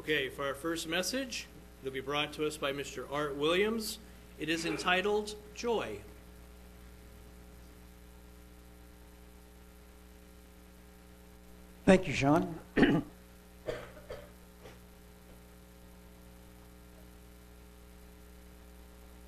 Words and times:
Okay, 0.00 0.30
for 0.30 0.46
our 0.46 0.54
first 0.54 0.88
message, 0.88 1.46
it'll 1.82 1.92
be 1.92 2.00
brought 2.00 2.32
to 2.32 2.46
us 2.46 2.56
by 2.56 2.72
Mr. 2.72 3.04
Art 3.12 3.36
Williams. 3.36 3.98
It 4.38 4.48
is 4.48 4.64
entitled 4.64 5.34
Joy. 5.54 5.98
Thank 11.84 12.06
you, 12.08 12.14
Sean. 12.14 12.54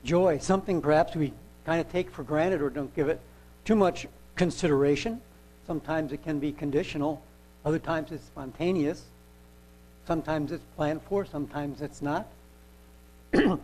Joy, 0.05 0.39
something 0.39 0.81
perhaps 0.81 1.15
we 1.15 1.35
kind 1.67 1.83
of 1.83 1.93
take 1.93 2.11
for 2.11 2.23
granted 2.23 2.63
or 2.63 2.71
don't 2.71 2.97
give 2.97 3.11
it 3.11 3.21
too 3.67 3.77
much 3.77 4.07
consideration. 4.37 5.21
Sometimes 5.67 6.13
it 6.13 6.23
can 6.23 6.39
be 6.39 6.51
conditional, 6.51 7.23
other 7.63 7.79
times 7.79 8.11
it's 8.11 8.25
spontaneous, 8.25 9.05
sometimes 10.07 10.53
it's 10.53 10.65
planned 10.77 11.03
for, 11.09 11.25
sometimes 11.25 11.81
it's 11.83 12.03
not. 12.03 12.27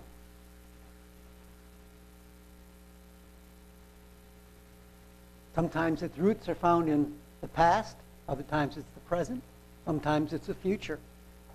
sometimes 5.54 6.02
its 6.02 6.16
roots 6.18 6.48
are 6.48 6.54
found 6.54 6.88
in 6.88 7.12
the 7.40 7.48
past, 7.48 7.96
other 8.28 8.44
times 8.44 8.76
it's 8.76 8.86
the 8.94 9.00
present, 9.00 9.42
sometimes 9.84 10.32
it's 10.32 10.46
the 10.46 10.54
future, 10.54 10.98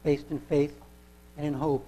based 0.04 0.26
in 0.30 0.40
faith 0.42 0.76
and 1.38 1.48
in 1.48 1.54
hope. 1.54 1.88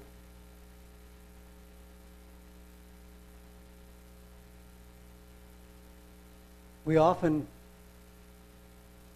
We 6.85 6.98
often 6.98 7.48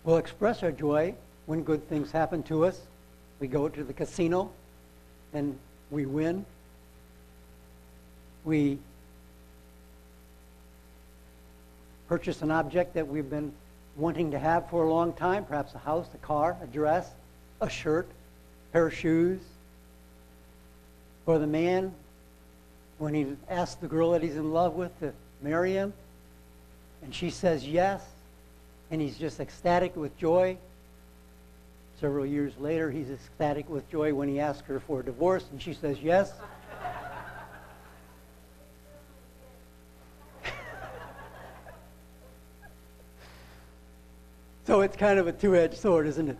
will 0.04 0.18
express 0.18 0.64
our 0.64 0.72
joy 0.72 1.14
when 1.46 1.64
good 1.64 1.88
things 1.88 2.12
happen 2.12 2.41
to 2.43 2.66
us. 2.66 2.82
We 3.40 3.48
go 3.48 3.70
to 3.70 3.84
the 3.84 3.93
casino 3.93 4.51
and 5.34 5.57
we 5.91 6.05
win. 6.05 6.45
We 8.43 8.79
purchase 12.07 12.41
an 12.41 12.51
object 12.51 12.96
that 12.96 13.07
we've 13.07 13.29
been 13.29 13.54
wanting 13.96 14.31
to 14.31 14.40
have 14.40 14.70
for 14.70 14.84
a 14.84 14.90
long 14.90 15.13
time, 15.13 15.46
perhaps 15.46 15.73
a 15.76 15.77
house, 15.77 16.07
a 16.13 16.18
car, 16.18 16.57
a 16.63 16.68
dress, 16.68 17.09
a 17.62 17.70
shirt, 17.70 18.07
a 18.07 18.73
pair 18.73 18.87
of 18.87 18.93
shoes. 18.93 19.40
For 21.26 21.37
the 21.37 21.48
man, 21.48 21.93
when 22.98 23.13
he 23.13 23.27
asks 23.49 23.76
the 23.76 23.87
girl 23.87 24.12
that 24.12 24.24
he's 24.24 24.35
in 24.35 24.51
love 24.51 24.74
with 24.74 24.98
to 24.99 25.13
marry 25.41 25.74
him, 25.74 25.93
and 27.03 27.13
she 27.13 27.29
says 27.29 27.68
yes, 27.68 28.01
and 28.91 28.99
he's 28.99 29.18
just 29.18 29.40
ecstatic 29.40 29.96
with 29.96 30.18
joy. 30.18 30.57
Several 32.00 32.26
years 32.26 32.54
later, 32.58 32.90
he's 32.90 33.10
ecstatic 33.10 33.70
with 33.70 33.90
joy 33.92 34.14
when 34.14 34.30
he 34.30 34.40
asks 34.40 34.66
her 34.68 34.80
for 34.80 35.02
a 35.02 35.04
divorce, 35.04 35.44
and 35.52 35.62
she 35.62 35.74
says 35.74 36.00
yes. 36.02 36.32
so 44.66 44.80
it's 44.80 44.96
kind 44.96 45.20
of 45.20 45.27
a 45.27 45.34
two 45.34 45.58
edged 45.58 45.76
sword, 45.76 46.08
isn't 46.08 46.30
it? 46.30 46.38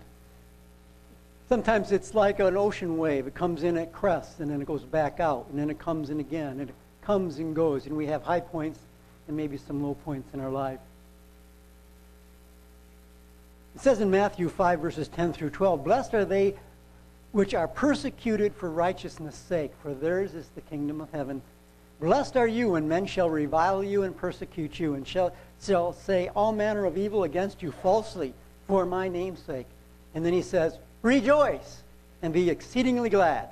Sometimes 1.50 1.92
it's 1.92 2.16
like 2.16 2.40
an 2.40 2.56
ocean 2.56 2.98
wave. 2.98 3.28
It 3.28 3.36
comes 3.36 3.64
in 3.64 3.76
at 3.76 3.92
crest, 3.92 4.40
and 4.40 4.50
then 4.50 4.62
it 4.62 4.68
goes 4.68 4.84
back 4.84 5.20
out, 5.20 5.48
and 5.50 5.60
then 5.60 5.70
it 5.70 5.78
comes 5.78 6.10
in 6.10 6.22
again, 6.22 6.62
and 6.62 6.70
it 6.70 6.76
comes 7.02 7.40
and 7.40 7.54
goes, 7.54 7.86
and 7.86 7.98
we 7.98 8.06
have 8.06 8.24
high 8.24 8.40
points 8.40 8.80
and 9.28 9.36
maybe 9.36 9.58
some 9.58 9.84
low 9.84 9.96
points 10.06 10.34
in 10.34 10.40
our 10.40 10.52
life. 10.52 10.80
It 13.76 13.82
says 13.82 14.02
in 14.02 14.12
Matthew 14.12 14.50
5, 14.50 14.80
verses 14.80 15.08
10 15.08 15.34
through 15.34 15.52
12 15.52 15.84
Blessed 15.84 16.14
are 16.14 16.26
they 16.26 16.56
which 17.32 17.54
are 17.54 17.68
persecuted 17.68 18.56
for 18.56 18.70
righteousness' 18.70 19.36
sake, 19.36 19.72
for 19.82 19.94
theirs 19.94 20.34
is 20.34 20.48
the 20.56 20.62
kingdom 20.62 21.00
of 21.00 21.12
heaven. 21.12 21.42
Blessed 22.00 22.38
are 22.38 22.48
you 22.48 22.72
when 22.72 22.88
men 22.88 23.06
shall 23.06 23.30
revile 23.30 23.84
you 23.84 24.04
and 24.04 24.16
persecute 24.16 24.80
you, 24.80 24.96
and 24.96 25.08
shall, 25.08 25.34
shall 25.62 25.94
say 25.94 26.30
all 26.36 26.52
manner 26.52 26.86
of 26.86 26.98
evil 26.98 27.24
against 27.24 27.62
you 27.62 27.72
falsely 27.72 28.34
for 28.68 28.86
my 28.86 29.08
name's 29.08 29.42
sake. 29.42 29.68
And 30.16 30.26
then 30.26 30.34
he 30.34 30.42
says, 30.42 30.78
Rejoice 31.02 31.82
and 32.22 32.34
be 32.34 32.50
exceedingly 32.50 33.10
glad. 33.10 33.50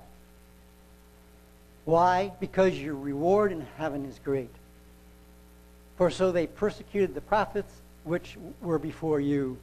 Why? 1.86 2.32
Because 2.40 2.78
your 2.78 2.96
reward 2.96 3.52
in 3.52 3.66
heaven 3.78 4.06
is 4.06 4.20
great. 4.24 4.50
For 5.98 6.10
so 6.10 6.32
they 6.32 6.48
persecuted 6.48 7.16
the 7.16 7.22
prophets 7.22 7.72
which 8.04 8.38
were 8.62 8.80
before 8.80 9.20
you. 9.20 9.58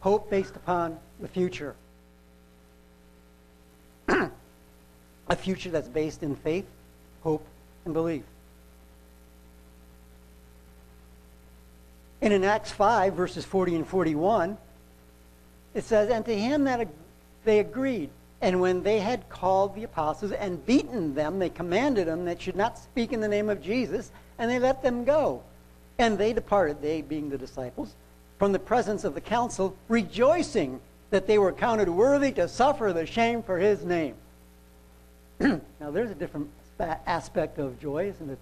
Hope 0.00 0.30
based 0.30 0.56
upon 0.56 0.98
the 1.20 1.28
future. 1.28 1.74
a 4.08 5.36
future 5.36 5.70
that's 5.70 5.88
based 5.88 6.22
in 6.22 6.36
faith, 6.36 6.66
hope, 7.22 7.44
and 7.84 7.94
belief. 7.94 8.22
And 12.20 12.32
in 12.32 12.44
Acts 12.44 12.72
5, 12.72 13.14
verses 13.14 13.44
40 13.44 13.76
and 13.76 13.86
41, 13.86 14.56
it 15.74 15.84
says, 15.84 16.10
And 16.10 16.24
to 16.24 16.36
him 16.36 16.64
that 16.64 16.88
they 17.44 17.60
agreed. 17.60 18.10
And 18.40 18.60
when 18.60 18.82
they 18.82 19.00
had 19.00 19.28
called 19.28 19.74
the 19.74 19.84
apostles 19.84 20.32
and 20.32 20.64
beaten 20.64 21.14
them, 21.14 21.38
they 21.38 21.48
commanded 21.48 22.06
them 22.06 22.24
that 22.26 22.40
should 22.40 22.56
not 22.56 22.78
speak 22.78 23.12
in 23.12 23.20
the 23.20 23.28
name 23.28 23.48
of 23.48 23.62
Jesus, 23.62 24.12
and 24.38 24.50
they 24.50 24.58
let 24.58 24.82
them 24.82 25.04
go. 25.04 25.42
And 25.98 26.16
they 26.16 26.32
departed, 26.32 26.80
they 26.80 27.02
being 27.02 27.30
the 27.30 27.38
disciples, 27.38 27.94
from 28.38 28.52
the 28.52 28.58
presence 28.58 29.04
of 29.04 29.14
the 29.14 29.20
council, 29.20 29.76
rejoicing 29.88 30.80
that 31.10 31.26
they 31.26 31.38
were 31.38 31.52
counted 31.52 31.88
worthy 31.88 32.32
to 32.32 32.48
suffer 32.48 32.92
the 32.92 33.06
shame 33.06 33.42
for 33.42 33.58
his 33.58 33.84
name. 33.84 34.14
now, 35.40 35.90
there's 35.90 36.10
a 36.10 36.14
different 36.14 36.48
aspect 36.80 37.58
of 37.58 37.80
joy, 37.80 38.08
isn't 38.08 38.30
it? 38.30 38.38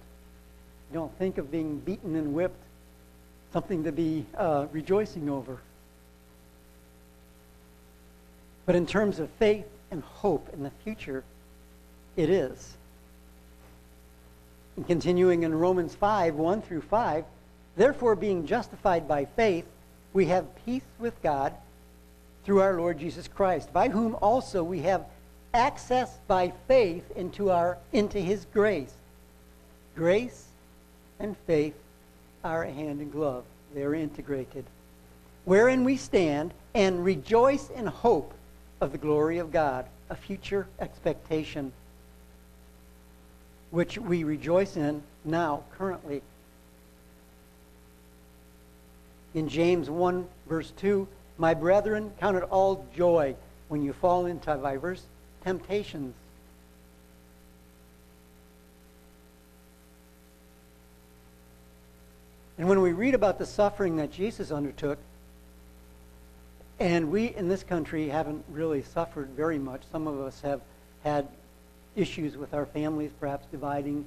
You 0.91 0.99
don't 0.99 1.17
think 1.17 1.37
of 1.37 1.51
being 1.51 1.79
beaten 1.79 2.15
and 2.15 2.33
whipped 2.33 2.61
something 3.53 3.83
to 3.83 3.91
be 3.91 4.25
uh, 4.35 4.67
rejoicing 4.71 5.29
over. 5.29 5.57
But 8.65 8.75
in 8.75 8.85
terms 8.85 9.19
of 9.19 9.29
faith 9.31 9.65
and 9.91 10.03
hope 10.03 10.49
in 10.53 10.63
the 10.63 10.71
future, 10.83 11.23
it 12.15 12.29
is. 12.29 12.75
And 14.75 14.85
continuing 14.85 15.43
in 15.43 15.55
Romans 15.55 15.95
5 15.95 16.35
1 16.35 16.61
through 16.61 16.81
5, 16.81 17.25
therefore, 17.77 18.15
being 18.15 18.45
justified 18.45 19.07
by 19.07 19.25
faith, 19.25 19.65
we 20.17 20.25
have 20.25 20.47
peace 20.65 20.81
with 20.97 21.21
God 21.21 21.53
through 22.43 22.59
our 22.59 22.75
Lord 22.75 22.97
Jesus 22.97 23.27
Christ, 23.27 23.71
by 23.71 23.87
whom 23.87 24.15
also 24.15 24.63
we 24.63 24.79
have 24.79 25.05
access 25.53 26.11
by 26.27 26.51
faith 26.67 27.03
into, 27.15 27.51
our, 27.51 27.77
into 27.93 28.17
his 28.17 28.47
grace. 28.51 28.91
Grace 29.95 30.45
and 31.19 31.37
faith 31.45 31.75
are 32.43 32.65
hand 32.65 32.99
and 32.99 33.11
glove, 33.11 33.43
they 33.75 33.83
are 33.83 33.93
integrated. 33.93 34.65
Wherein 35.45 35.83
we 35.83 35.97
stand 35.97 36.51
and 36.73 37.05
rejoice 37.05 37.69
in 37.69 37.85
hope 37.85 38.33
of 38.81 38.93
the 38.93 38.97
glory 38.97 39.37
of 39.37 39.51
God, 39.51 39.85
a 40.09 40.15
future 40.15 40.67
expectation 40.79 41.71
which 43.69 43.99
we 43.99 44.23
rejoice 44.23 44.77
in 44.77 45.03
now, 45.23 45.61
currently. 45.77 46.23
In 49.33 49.49
James 49.49 49.89
1, 49.89 50.27
verse 50.47 50.71
2, 50.77 51.07
my 51.37 51.53
brethren, 51.53 52.11
count 52.19 52.37
it 52.37 52.43
all 52.43 52.85
joy 52.95 53.35
when 53.67 53.83
you 53.83 53.93
fall 53.93 54.25
into 54.25 54.45
diverse 54.45 55.03
temptations. 55.43 56.15
And 62.57 62.67
when 62.67 62.81
we 62.81 62.91
read 62.91 63.13
about 63.13 63.37
the 63.37 63.45
suffering 63.45 63.97
that 63.97 64.11
Jesus 64.11 64.51
undertook, 64.51 64.97
and 66.79 67.11
we 67.11 67.35
in 67.35 67.47
this 67.47 67.63
country 67.63 68.09
haven't 68.09 68.43
really 68.49 68.81
suffered 68.81 69.29
very 69.29 69.59
much, 69.59 69.81
some 69.91 70.07
of 70.07 70.19
us 70.19 70.41
have 70.41 70.61
had 71.03 71.27
issues 71.95 72.35
with 72.35 72.53
our 72.53 72.65
families, 72.65 73.11
perhaps 73.19 73.45
dividing, 73.51 74.05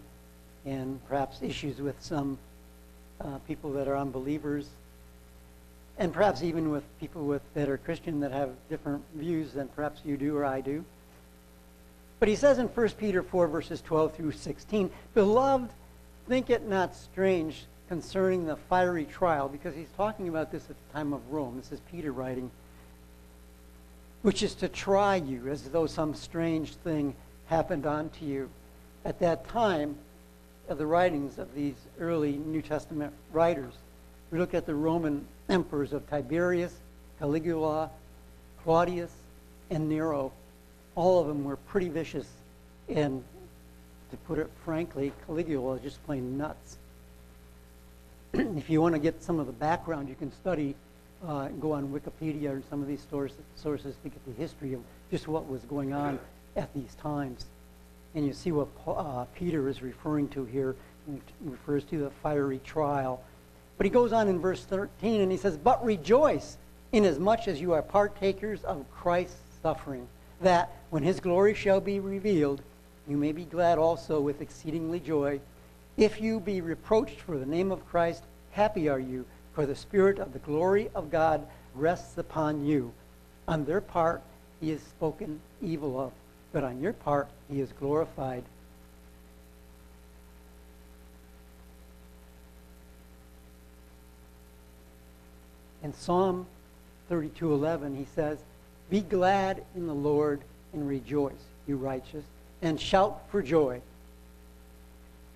and 0.64 1.00
perhaps 1.08 1.42
issues 1.42 1.80
with 1.80 2.00
some 2.02 2.38
uh, 3.20 3.38
people 3.46 3.72
that 3.72 3.86
are 3.86 3.96
unbelievers, 3.96 4.66
and 6.00 6.14
perhaps 6.14 6.42
even 6.42 6.70
with 6.70 6.82
people 6.98 7.26
with, 7.26 7.42
that 7.52 7.68
are 7.68 7.76
Christian 7.76 8.20
that 8.20 8.32
have 8.32 8.50
different 8.70 9.04
views 9.14 9.52
than 9.52 9.68
perhaps 9.68 10.00
you 10.02 10.16
do 10.16 10.34
or 10.34 10.46
I 10.46 10.62
do. 10.62 10.82
But 12.18 12.28
he 12.28 12.36
says 12.36 12.58
in 12.58 12.68
1 12.68 12.88
Peter 12.92 13.22
4, 13.22 13.46
verses 13.48 13.82
12 13.82 14.14
through 14.14 14.32
16, 14.32 14.90
Beloved, 15.12 15.70
think 16.26 16.48
it 16.48 16.66
not 16.66 16.96
strange 16.96 17.66
concerning 17.88 18.46
the 18.46 18.56
fiery 18.56 19.04
trial, 19.04 19.48
because 19.48 19.74
he's 19.74 19.90
talking 19.96 20.28
about 20.28 20.50
this 20.50 20.62
at 20.70 20.76
the 20.76 20.92
time 20.94 21.12
of 21.12 21.20
Rome. 21.30 21.56
This 21.58 21.70
is 21.70 21.80
Peter 21.92 22.12
writing, 22.12 22.50
which 24.22 24.42
is 24.42 24.54
to 24.54 24.68
try 24.68 25.16
you 25.16 25.48
as 25.48 25.64
though 25.64 25.86
some 25.86 26.14
strange 26.14 26.76
thing 26.76 27.14
happened 27.46 27.84
unto 27.84 28.24
you. 28.24 28.48
At 29.04 29.18
that 29.20 29.46
time 29.48 29.96
of 30.70 30.78
the 30.78 30.86
writings 30.86 31.38
of 31.38 31.54
these 31.54 31.74
early 31.98 32.38
New 32.38 32.62
Testament 32.62 33.12
writers, 33.32 33.74
we 34.30 34.38
look 34.38 34.54
at 34.54 34.64
the 34.64 34.74
Roman 34.74 35.26
emperors 35.50 35.92
of 35.92 36.08
Tiberius, 36.08 36.74
Caligula, 37.18 37.90
Claudius, 38.62 39.12
and 39.70 39.88
Nero, 39.88 40.32
all 40.94 41.20
of 41.20 41.26
them 41.26 41.44
were 41.44 41.56
pretty 41.56 41.88
vicious. 41.88 42.26
And 42.88 43.22
to 44.10 44.16
put 44.16 44.38
it 44.38 44.50
frankly, 44.64 45.12
Caligula 45.26 45.74
was 45.74 45.82
just 45.82 46.04
plain 46.06 46.38
nuts. 46.38 46.78
if 48.32 48.70
you 48.70 48.80
want 48.80 48.94
to 48.94 49.00
get 49.00 49.22
some 49.22 49.38
of 49.38 49.46
the 49.46 49.52
background, 49.52 50.08
you 50.08 50.14
can 50.14 50.32
study, 50.32 50.74
uh, 51.26 51.48
go 51.48 51.72
on 51.72 51.88
Wikipedia 51.88 52.50
and 52.50 52.64
some 52.70 52.80
of 52.80 52.88
these 52.88 53.04
sources, 53.10 53.38
sources 53.56 53.94
to 54.02 54.08
get 54.08 54.24
the 54.26 54.32
history 54.32 54.72
of 54.74 54.80
just 55.10 55.28
what 55.28 55.48
was 55.48 55.62
going 55.62 55.92
on 55.92 56.18
at 56.56 56.72
these 56.74 56.94
times. 56.94 57.46
And 58.14 58.26
you 58.26 58.32
see 58.32 58.50
what 58.52 58.68
uh, 58.86 59.24
Peter 59.36 59.68
is 59.68 59.82
referring 59.82 60.28
to 60.30 60.44
here. 60.44 60.74
He 61.06 61.20
refers 61.44 61.84
to 61.84 61.98
the 61.98 62.10
fiery 62.22 62.60
trial. 62.64 63.22
But 63.80 63.86
he 63.86 63.90
goes 63.92 64.12
on 64.12 64.28
in 64.28 64.40
verse 64.40 64.62
13 64.62 65.22
and 65.22 65.32
he 65.32 65.38
says, 65.38 65.56
But 65.56 65.82
rejoice 65.82 66.58
inasmuch 66.92 67.48
as 67.48 67.62
you 67.62 67.72
are 67.72 67.80
partakers 67.80 68.62
of 68.62 68.84
Christ's 68.90 69.40
suffering, 69.62 70.06
that 70.42 70.70
when 70.90 71.02
his 71.02 71.18
glory 71.18 71.54
shall 71.54 71.80
be 71.80 71.98
revealed, 71.98 72.60
you 73.08 73.16
may 73.16 73.32
be 73.32 73.46
glad 73.46 73.78
also 73.78 74.20
with 74.20 74.42
exceedingly 74.42 75.00
joy. 75.00 75.40
If 75.96 76.20
you 76.20 76.40
be 76.40 76.60
reproached 76.60 77.22
for 77.22 77.38
the 77.38 77.46
name 77.46 77.72
of 77.72 77.88
Christ, 77.88 78.22
happy 78.50 78.86
are 78.90 79.00
you, 79.00 79.24
for 79.54 79.64
the 79.64 79.74
Spirit 79.74 80.18
of 80.18 80.34
the 80.34 80.40
glory 80.40 80.90
of 80.94 81.10
God 81.10 81.46
rests 81.74 82.18
upon 82.18 82.66
you. 82.66 82.92
On 83.48 83.64
their 83.64 83.80
part, 83.80 84.20
he 84.60 84.72
is 84.72 84.82
spoken 84.82 85.40
evil 85.62 85.98
of, 85.98 86.12
but 86.52 86.64
on 86.64 86.82
your 86.82 86.92
part, 86.92 87.30
he 87.50 87.62
is 87.62 87.72
glorified. 87.80 88.44
In 95.82 95.94
Psalm 95.94 96.46
32:11 97.08 97.96
he 97.96 98.04
says, 98.04 98.38
"Be 98.88 99.00
glad 99.00 99.64
in 99.74 99.86
the 99.86 99.94
Lord 99.94 100.42
and 100.72 100.86
rejoice, 100.86 101.44
you 101.66 101.76
righteous, 101.76 102.24
and 102.62 102.80
shout 102.80 103.22
for 103.30 103.42
joy, 103.42 103.80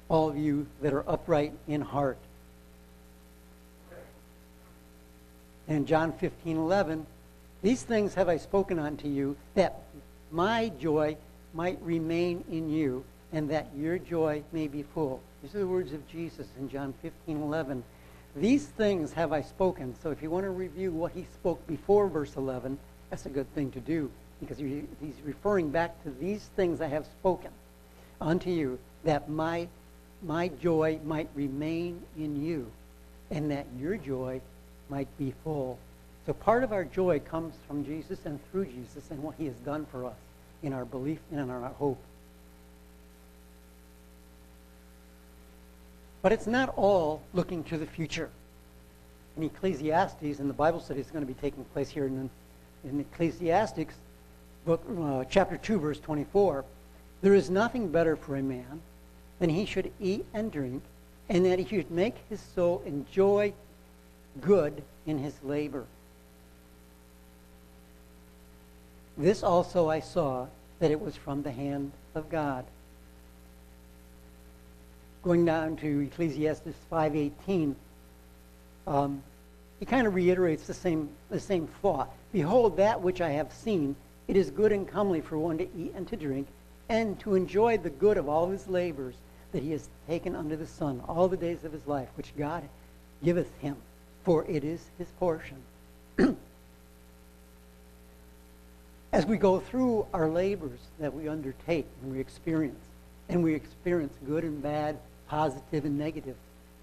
all 0.08 0.28
of 0.28 0.36
you 0.36 0.66
that 0.82 0.92
are 0.92 1.08
upright 1.08 1.52
in 1.66 1.80
heart." 1.80 2.18
And 5.66 5.86
John 5.86 6.12
15:11, 6.12 7.06
"These 7.62 7.82
things 7.82 8.14
have 8.14 8.28
I 8.28 8.36
spoken 8.36 8.78
unto 8.78 9.08
you, 9.08 9.36
that 9.54 9.80
my 10.30 10.68
joy 10.68 11.16
might 11.54 11.80
remain 11.80 12.44
in 12.50 12.68
you, 12.68 13.04
and 13.32 13.48
that 13.48 13.74
your 13.74 13.98
joy 13.98 14.42
may 14.52 14.68
be 14.68 14.82
full." 14.82 15.20
These 15.42 15.54
are 15.54 15.60
the 15.60 15.66
words 15.66 15.92
of 15.92 16.06
Jesus 16.06 16.46
in 16.58 16.68
John 16.68 16.92
15:11. 17.02 17.82
These 18.36 18.66
things 18.66 19.12
have 19.12 19.32
I 19.32 19.42
spoken. 19.42 19.94
So 20.02 20.10
if 20.10 20.22
you 20.22 20.30
want 20.30 20.44
to 20.44 20.50
review 20.50 20.90
what 20.90 21.12
he 21.12 21.26
spoke 21.34 21.64
before 21.66 22.08
verse 22.08 22.36
11, 22.36 22.78
that's 23.10 23.26
a 23.26 23.30
good 23.30 23.52
thing 23.54 23.70
to 23.72 23.80
do 23.80 24.10
because 24.40 24.58
he's 24.58 25.20
referring 25.24 25.70
back 25.70 26.02
to 26.02 26.10
these 26.10 26.50
things 26.56 26.80
I 26.80 26.88
have 26.88 27.06
spoken 27.06 27.50
unto 28.20 28.50
you, 28.50 28.78
that 29.04 29.28
my, 29.28 29.68
my 30.22 30.48
joy 30.48 30.98
might 31.04 31.28
remain 31.34 32.02
in 32.16 32.44
you, 32.44 32.70
and 33.30 33.50
that 33.50 33.66
your 33.78 33.96
joy 33.96 34.40
might 34.88 35.08
be 35.18 35.32
full. 35.44 35.78
So 36.26 36.32
part 36.32 36.64
of 36.64 36.72
our 36.72 36.84
joy 36.84 37.20
comes 37.20 37.54
from 37.66 37.84
Jesus 37.84 38.18
and 38.24 38.40
through 38.50 38.66
Jesus 38.66 39.10
and 39.10 39.22
what 39.22 39.34
he 39.38 39.46
has 39.46 39.56
done 39.56 39.86
for 39.86 40.06
us 40.06 40.16
in 40.62 40.72
our 40.72 40.84
belief 40.84 41.18
and 41.30 41.40
in 41.40 41.50
our 41.50 41.68
hope. 41.68 41.98
But 46.24 46.32
it's 46.32 46.46
not 46.46 46.72
all 46.78 47.20
looking 47.34 47.64
to 47.64 47.76
the 47.76 47.84
future. 47.84 48.30
In 49.36 49.42
Ecclesiastes, 49.42 50.40
and 50.40 50.48
the 50.48 50.54
Bible 50.54 50.80
study 50.80 51.00
is 51.00 51.10
going 51.10 51.20
to 51.20 51.30
be 51.30 51.38
taking 51.38 51.64
place 51.66 51.90
here 51.90 52.06
in, 52.06 52.30
in 52.82 53.00
Ecclesiastes, 53.00 53.92
book, 54.64 54.82
uh, 54.98 55.24
chapter 55.28 55.58
2, 55.58 55.78
verse 55.78 56.00
24, 56.00 56.64
there 57.20 57.34
is 57.34 57.50
nothing 57.50 57.88
better 57.90 58.16
for 58.16 58.36
a 58.36 58.42
man 58.42 58.80
than 59.38 59.50
he 59.50 59.66
should 59.66 59.92
eat 60.00 60.24
and 60.32 60.50
drink, 60.50 60.82
and 61.28 61.44
that 61.44 61.58
he 61.58 61.66
should 61.66 61.90
make 61.90 62.16
his 62.30 62.40
soul 62.40 62.82
enjoy 62.86 63.52
good 64.40 64.82
in 65.04 65.18
his 65.18 65.34
labor. 65.42 65.84
This 69.18 69.42
also 69.42 69.90
I 69.90 70.00
saw 70.00 70.46
that 70.78 70.90
it 70.90 71.02
was 71.02 71.16
from 71.16 71.42
the 71.42 71.52
hand 71.52 71.92
of 72.14 72.30
God 72.30 72.64
going 75.24 75.44
down 75.46 75.76
to 75.76 76.00
Ecclesiastes 76.00 76.76
5.18, 76.92 77.74
um, 78.86 79.22
he 79.80 79.86
kind 79.86 80.06
of 80.06 80.14
reiterates 80.14 80.66
the 80.66 80.74
same, 80.74 81.08
the 81.30 81.40
same 81.40 81.66
thought. 81.80 82.12
Behold, 82.30 82.76
that 82.76 83.00
which 83.00 83.22
I 83.22 83.30
have 83.30 83.50
seen, 83.52 83.96
it 84.28 84.36
is 84.36 84.50
good 84.50 84.70
and 84.70 84.86
comely 84.86 85.22
for 85.22 85.38
one 85.38 85.56
to 85.58 85.66
eat 85.76 85.94
and 85.96 86.06
to 86.08 86.16
drink, 86.16 86.46
and 86.90 87.18
to 87.20 87.34
enjoy 87.34 87.78
the 87.78 87.88
good 87.88 88.18
of 88.18 88.28
all 88.28 88.50
his 88.50 88.68
labors 88.68 89.14
that 89.52 89.62
he 89.62 89.70
has 89.70 89.88
taken 90.06 90.36
under 90.36 90.56
the 90.56 90.66
sun 90.66 91.00
all 91.08 91.26
the 91.26 91.38
days 91.38 91.64
of 91.64 91.72
his 91.72 91.86
life, 91.86 92.08
which 92.16 92.36
God 92.36 92.62
giveth 93.22 93.50
him, 93.60 93.76
for 94.24 94.44
it 94.44 94.62
is 94.62 94.84
his 94.98 95.08
portion. 95.18 95.56
As 99.12 99.24
we 99.24 99.38
go 99.38 99.60
through 99.60 100.06
our 100.12 100.28
labors 100.28 100.80
that 100.98 101.14
we 101.14 101.28
undertake 101.28 101.86
and 102.02 102.12
we 102.12 102.20
experience, 102.20 102.84
and 103.30 103.42
we 103.42 103.54
experience 103.54 104.12
good 104.26 104.44
and 104.44 104.62
bad, 104.62 104.98
positive 105.28 105.84
and 105.84 105.98
negative. 105.98 106.36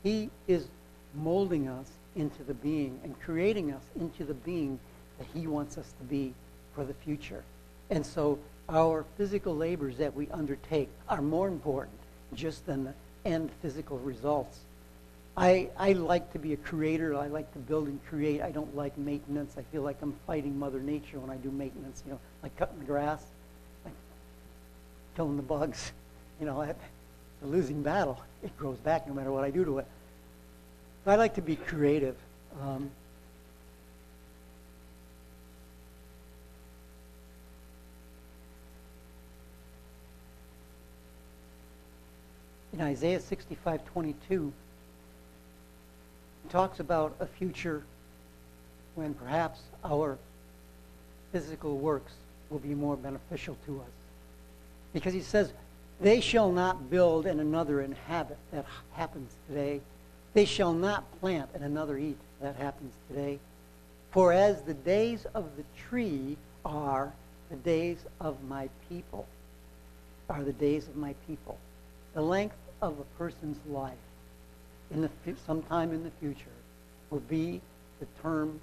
He 0.03 0.29
is 0.47 0.67
molding 1.15 1.67
us 1.67 1.87
into 2.15 2.43
the 2.43 2.53
being 2.53 2.99
and 3.03 3.19
creating 3.21 3.71
us 3.71 3.83
into 3.99 4.23
the 4.23 4.33
being 4.33 4.79
that 5.17 5.27
He 5.33 5.47
wants 5.47 5.77
us 5.77 5.93
to 5.99 6.03
be 6.03 6.33
for 6.75 6.83
the 6.83 6.93
future. 6.93 7.43
And 7.89 8.05
so 8.05 8.39
our 8.69 9.05
physical 9.17 9.55
labors 9.55 9.97
that 9.97 10.15
we 10.15 10.27
undertake 10.29 10.89
are 11.09 11.21
more 11.21 11.47
important 11.47 11.97
just 12.33 12.65
than 12.65 12.85
the 12.85 12.93
end 13.25 13.49
physical 13.61 13.97
results. 13.99 14.59
I, 15.37 15.69
I 15.77 15.93
like 15.93 16.33
to 16.33 16.39
be 16.39 16.53
a 16.53 16.57
creator. 16.57 17.15
I 17.15 17.27
like 17.27 17.51
to 17.53 17.59
build 17.59 17.87
and 17.87 18.03
create. 18.05 18.41
I 18.41 18.51
don't 18.51 18.75
like 18.75 18.97
maintenance. 18.97 19.55
I 19.57 19.63
feel 19.71 19.81
like 19.81 19.97
I'm 20.01 20.15
fighting 20.27 20.57
Mother 20.59 20.79
Nature 20.79 21.19
when 21.19 21.29
I 21.29 21.37
do 21.37 21.51
maintenance, 21.51 22.03
you 22.05 22.11
know, 22.11 22.19
like 22.43 22.55
cutting 22.57 22.79
the 22.79 22.85
grass, 22.85 23.23
like 23.85 23.93
killing 25.15 25.37
the 25.37 25.43
bugs. 25.43 25.91
You 26.39 26.47
know, 26.47 26.59
I, 26.59 26.73
a 27.41 27.45
losing 27.45 27.81
battle. 27.81 28.21
It 28.43 28.55
grows 28.57 28.77
back 28.77 29.07
no 29.07 29.13
matter 29.13 29.31
what 29.31 29.43
I 29.43 29.51
do 29.51 29.65
to 29.65 29.79
it. 29.79 29.87
I 31.05 31.15
like 31.15 31.35
to 31.35 31.41
be 31.41 31.55
creative. 31.55 32.15
Um, 32.61 32.91
in 42.73 42.81
Isaiah 42.81 43.19
65 43.19 43.83
22, 43.85 44.53
he 46.43 46.49
talks 46.49 46.79
about 46.79 47.15
a 47.19 47.25
future 47.25 47.83
when 48.95 49.13
perhaps 49.13 49.61
our 49.83 50.17
physical 51.31 51.77
works 51.77 52.13
will 52.49 52.59
be 52.59 52.75
more 52.75 52.95
beneficial 52.95 53.57
to 53.65 53.79
us. 53.79 53.91
Because 54.93 55.13
he 55.13 55.21
says, 55.21 55.51
they 56.01 56.19
shall 56.19 56.51
not 56.51 56.89
build 56.89 57.25
and 57.25 57.39
another 57.39 57.81
inhabit. 57.81 58.37
That 58.51 58.65
happens 58.93 59.31
today. 59.47 59.81
They 60.33 60.45
shall 60.45 60.73
not 60.73 61.03
plant 61.19 61.49
and 61.53 61.63
another 61.63 61.97
eat. 61.97 62.17
That 62.41 62.55
happens 62.55 62.93
today. 63.07 63.39
For 64.11 64.33
as 64.33 64.61
the 64.63 64.73
days 64.73 65.25
of 65.33 65.45
the 65.55 65.63
tree 65.77 66.37
are 66.65 67.13
the 67.49 67.55
days 67.57 67.99
of 68.19 68.43
my 68.47 68.69
people, 68.89 69.27
are 70.29 70.43
the 70.43 70.53
days 70.53 70.87
of 70.87 70.95
my 70.95 71.13
people. 71.27 71.57
The 72.13 72.21
length 72.21 72.55
of 72.81 72.99
a 72.99 73.03
person's 73.17 73.57
life 73.69 73.93
in 74.89 75.01
the 75.01 75.09
sometime 75.45 75.91
in 75.91 76.03
the 76.03 76.11
future 76.19 76.57
will 77.09 77.19
be 77.21 77.61
the 77.99 78.07
term 78.21 78.59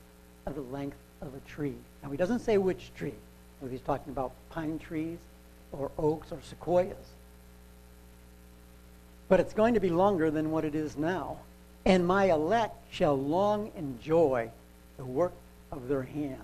of 0.47 0.55
the 0.55 0.61
length 0.63 0.97
of 1.23 1.35
a 1.35 1.41
tree. 1.49 1.77
Now 2.03 2.11
he 2.11 2.17
doesn't 2.17 2.41
say 2.41 2.59
which 2.59 2.91
tree. 2.97 3.15
Whether 3.61 3.73
he's 3.73 3.83
talking 3.83 4.13
about 4.13 4.33
pine 4.51 4.79
trees 4.79 5.19
or 5.73 5.91
oaks 5.99 6.33
or 6.33 6.39
sequoias. 6.43 6.97
But 9.29 9.41
it's 9.41 9.53
going 9.53 9.75
to 9.75 9.81
be 9.81 9.91
longer 9.91 10.31
than 10.31 10.51
what 10.51 10.65
it 10.65 10.75
is 10.75 10.97
now. 10.97 11.39
And 11.85 12.07
my 12.07 12.33
elect 12.33 12.77
shall 12.91 13.17
long 13.17 13.71
enjoy 13.77 14.51
the 14.97 15.05
work 15.05 15.33
of 15.71 15.89
their 15.89 16.03
hands. 16.03 16.43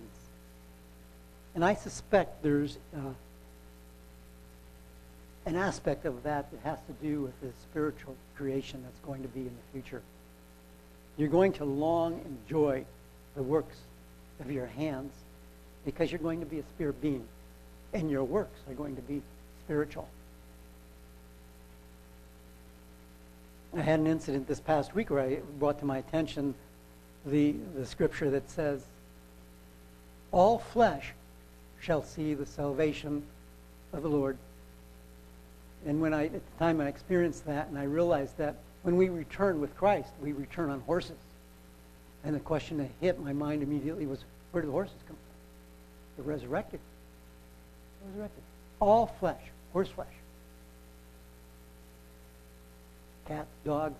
And 1.55 1.65
I 1.65 1.75
suspect 1.75 2.43
there's 2.43 2.79
uh, 2.95 3.13
an 5.47 5.57
aspect 5.57 6.05
of 6.05 6.23
that 6.23 6.51
that 6.51 6.61
has 6.61 6.79
to 6.87 6.93
do 7.07 7.23
with 7.23 7.41
the 7.41 7.49
spiritual 7.63 8.17
creation 8.37 8.83
that's 8.83 8.99
going 9.01 9.23
to 9.23 9.29
be 9.29 9.41
in 9.41 9.47
the 9.47 9.73
future. 9.73 10.03
You're 11.17 11.29
going 11.29 11.53
to 11.55 11.65
long 11.65 12.21
enjoy 12.25 12.85
the 13.37 13.43
works 13.43 13.77
of 14.41 14.51
your 14.51 14.67
hands 14.67 15.13
because 15.85 16.11
you're 16.11 16.21
going 16.21 16.41
to 16.41 16.47
be 16.47 16.59
a 16.59 16.65
spirit 16.75 17.01
being, 17.01 17.25
and 17.93 18.11
your 18.11 18.25
works 18.25 18.59
are 18.69 18.75
going 18.75 18.97
to 18.97 19.03
be 19.03 19.23
spiritual. 19.65 20.09
I 23.77 23.81
had 23.81 23.99
an 23.99 24.07
incident 24.07 24.47
this 24.47 24.61
past 24.61 24.95
week 24.95 25.11
where 25.11 25.21
I 25.21 25.39
brought 25.59 25.81
to 25.81 25.85
my 25.85 25.99
attention 25.99 26.55
the, 27.27 27.57
the 27.77 27.85
scripture 27.85 28.31
that 28.31 28.49
says, 28.49 28.85
All 30.31 30.59
flesh 30.59 31.13
shall 31.81 32.03
see 32.03 32.35
the 32.35 32.47
salvation 32.47 33.25
of 33.93 34.03
the 34.03 34.09
Lord. 34.09 34.39
And 35.87 36.01
when 36.01 36.15
I, 36.15 36.27
at 36.27 36.33
the 36.33 36.59
time 36.59 36.81
I 36.81 36.87
experienced 36.87 37.47
that 37.47 37.67
and 37.67 37.77
I 37.77 37.85
realized 37.85 38.39
that 38.39 38.57
when 38.83 38.97
we 38.97 39.09
return 39.09 39.61
with 39.61 39.77
Christ, 39.77 40.11
we 40.23 40.33
return 40.33 40.71
on 40.71 40.81
horses. 40.81 41.17
And 42.23 42.35
the 42.35 42.41
question 42.41 42.79
that 42.79 42.91
hit 43.01 43.19
my 43.19 43.33
mind 43.33 43.63
immediately 43.63 44.07
was, 44.07 44.25
where 44.53 44.63
do 44.63 44.67
the 44.69 44.73
horses 44.73 44.95
come 45.09 45.17
from? 45.17 46.25
They're 46.25 46.33
resurrected. 46.33 46.81
Resurrected. 48.07 48.43
All 48.79 49.07
flesh, 49.19 49.43
horse 49.73 49.89
flesh. 49.89 50.07
Cats, 53.27 53.49
dogs. 53.65 53.95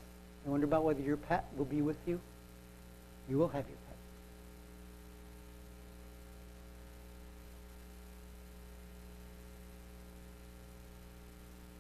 I 0.47 0.51
wonder 0.51 0.67
about 0.67 0.85
whether 0.85 1.01
your 1.01 1.17
pet 1.17 1.47
will 1.57 1.65
be 1.65 1.81
with 1.81 1.97
you. 2.07 2.21
You 3.29 3.39
will 3.39 3.49
have 3.49 3.65
your 3.67 3.79
pet. 3.89 3.97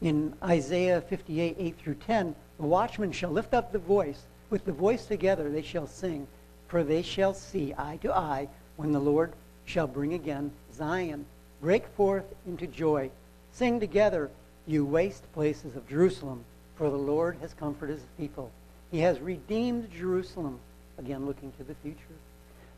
In 0.01 0.35
Isaiah 0.43 1.01
58, 1.03 1.57
8 1.59 1.79
through 1.79 1.95
10, 1.95 2.35
the 2.59 2.67
watchman 2.67 3.13
shall 3.13 3.31
lift 3.31 3.53
up 3.53 3.73
the 3.73 3.79
voice. 3.79 4.23
With 4.49 4.65
the 4.65 4.73
voice 4.73 5.07
together 5.07 5.51
they 5.51 5.63
shall 5.63 5.87
sing, 5.87 6.27
for 6.69 6.83
they 6.83 7.03
shall 7.03 7.35
see 7.35 7.75
eye 7.77 7.99
to 8.03 8.15
eye 8.15 8.49
when 8.77 8.93
the 8.93 9.01
Lord 9.01 9.33
shall 9.65 9.87
bring 9.87 10.15
again 10.15 10.51
Zion. 10.75 11.27
Break 11.61 11.87
forth 11.89 12.25
into 12.47 12.67
joy. 12.67 13.11
Sing 13.53 13.81
together, 13.81 14.31
you 14.67 14.85
waste 14.85 15.31
places 15.33 15.77
of 15.77 15.89
Jerusalem, 15.89 16.45
for 16.77 16.91
the 16.91 16.97
Lord 16.97 17.37
has 17.41 17.55
comforted 17.55 17.97
his 17.97 18.07
people. 18.19 18.51
He 18.91 19.01
has 19.01 19.21
redeemed 19.21 19.91
Jerusalem, 19.93 20.59
again 20.99 21.27
looking 21.27 21.53
to 21.53 21.65
the 21.65 21.75
future. 21.77 21.99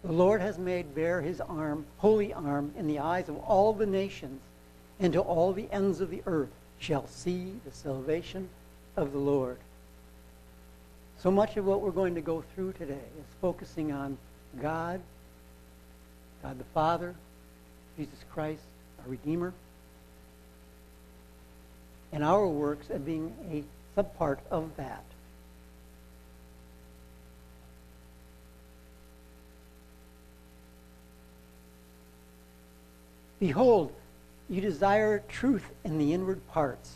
The 0.04 0.12
Lord 0.12 0.40
has 0.40 0.58
made 0.58 0.94
bare 0.94 1.20
his 1.20 1.40
arm, 1.40 1.86
holy 1.98 2.32
arm, 2.32 2.72
in 2.76 2.86
the 2.86 2.98
eyes 2.98 3.28
of 3.28 3.38
all 3.38 3.72
the 3.72 3.86
nations, 3.86 4.40
and 5.00 5.12
to 5.12 5.20
all 5.20 5.52
the 5.52 5.68
ends 5.72 6.00
of 6.00 6.10
the 6.10 6.22
earth 6.26 6.50
shall 6.78 7.06
see 7.06 7.52
the 7.64 7.72
salvation 7.72 8.48
of 8.96 9.12
the 9.12 9.18
Lord. 9.18 9.58
So 11.18 11.30
much 11.30 11.56
of 11.56 11.64
what 11.64 11.80
we're 11.80 11.90
going 11.90 12.14
to 12.14 12.20
go 12.20 12.44
through 12.54 12.72
today 12.72 12.92
is 12.92 13.26
focusing 13.40 13.90
on 13.90 14.16
God, 14.60 15.00
God 16.42 16.58
the 16.58 16.64
Father, 16.72 17.14
Jesus 17.96 18.18
Christ, 18.32 18.62
our 19.02 19.10
Redeemer, 19.10 19.52
and 22.12 22.22
our 22.22 22.46
works 22.46 22.90
as 22.90 23.00
being 23.00 23.34
a 23.50 23.64
subpart 23.96 24.38
of 24.50 24.76
that. 24.76 25.04
Behold, 33.38 33.92
you 34.48 34.60
desire 34.60 35.22
truth 35.28 35.64
in 35.84 35.98
the 35.98 36.12
inward 36.12 36.46
parts. 36.48 36.94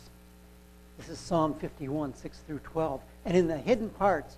This 0.97 1.09
is 1.09 1.19
Psalm 1.19 1.53
51, 1.55 2.15
6 2.15 2.37
through 2.47 2.59
12. 2.59 3.01
And 3.25 3.37
in 3.37 3.47
the 3.47 3.57
hidden 3.57 3.89
parts 3.89 4.37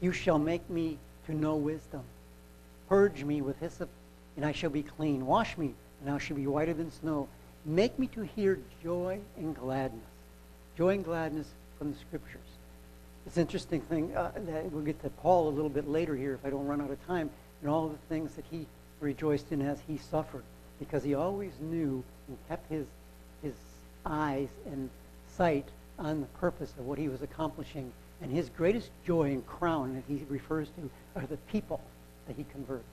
you 0.00 0.12
shall 0.12 0.38
make 0.38 0.68
me 0.70 0.98
to 1.26 1.34
know 1.34 1.56
wisdom. 1.56 2.02
Purge 2.88 3.24
me 3.24 3.42
with 3.42 3.58
hyssop, 3.60 3.88
and 4.36 4.44
I 4.44 4.52
shall 4.52 4.70
be 4.70 4.82
clean. 4.82 5.26
Wash 5.26 5.56
me, 5.56 5.74
and 6.00 6.14
I 6.14 6.18
shall 6.18 6.36
be 6.36 6.46
whiter 6.46 6.74
than 6.74 6.90
snow. 6.90 7.28
Make 7.64 7.98
me 7.98 8.06
to 8.08 8.22
hear 8.22 8.58
joy 8.82 9.20
and 9.36 9.54
gladness. 9.54 10.04
Joy 10.76 10.94
and 10.94 11.04
gladness 11.04 11.46
from 11.82 11.92
the 11.92 11.98
Scriptures. 11.98 12.46
It's 13.26 13.36
an 13.36 13.40
interesting 13.40 13.80
thing 13.80 14.16
uh, 14.16 14.30
that 14.36 14.70
we'll 14.70 14.84
get 14.84 15.02
to 15.02 15.10
Paul 15.10 15.48
a 15.48 15.50
little 15.50 15.68
bit 15.68 15.88
later 15.88 16.14
here 16.14 16.34
if 16.34 16.46
I 16.46 16.50
don't 16.50 16.64
run 16.64 16.80
out 16.80 16.92
of 16.92 17.06
time, 17.08 17.28
and 17.60 17.68
all 17.68 17.88
the 17.88 17.98
things 18.08 18.34
that 18.34 18.44
he 18.52 18.66
rejoiced 19.00 19.50
in 19.50 19.60
as 19.62 19.80
he 19.88 19.98
suffered, 19.98 20.44
because 20.78 21.02
he 21.02 21.14
always 21.14 21.50
knew 21.60 22.04
and 22.28 22.38
kept 22.48 22.70
his, 22.70 22.86
his 23.42 23.54
eyes 24.06 24.46
and 24.66 24.90
sight 25.36 25.66
on 25.98 26.20
the 26.20 26.26
purpose 26.38 26.72
of 26.78 26.86
what 26.86 26.98
he 26.98 27.08
was 27.08 27.20
accomplishing. 27.20 27.92
And 28.20 28.30
his 28.30 28.48
greatest 28.50 28.90
joy 29.04 29.32
and 29.32 29.44
crown 29.44 29.96
that 29.96 30.04
he 30.06 30.22
refers 30.28 30.68
to 30.68 30.88
are 31.20 31.26
the 31.26 31.36
people 31.50 31.80
that 32.28 32.36
he 32.36 32.44
converts. 32.52 32.84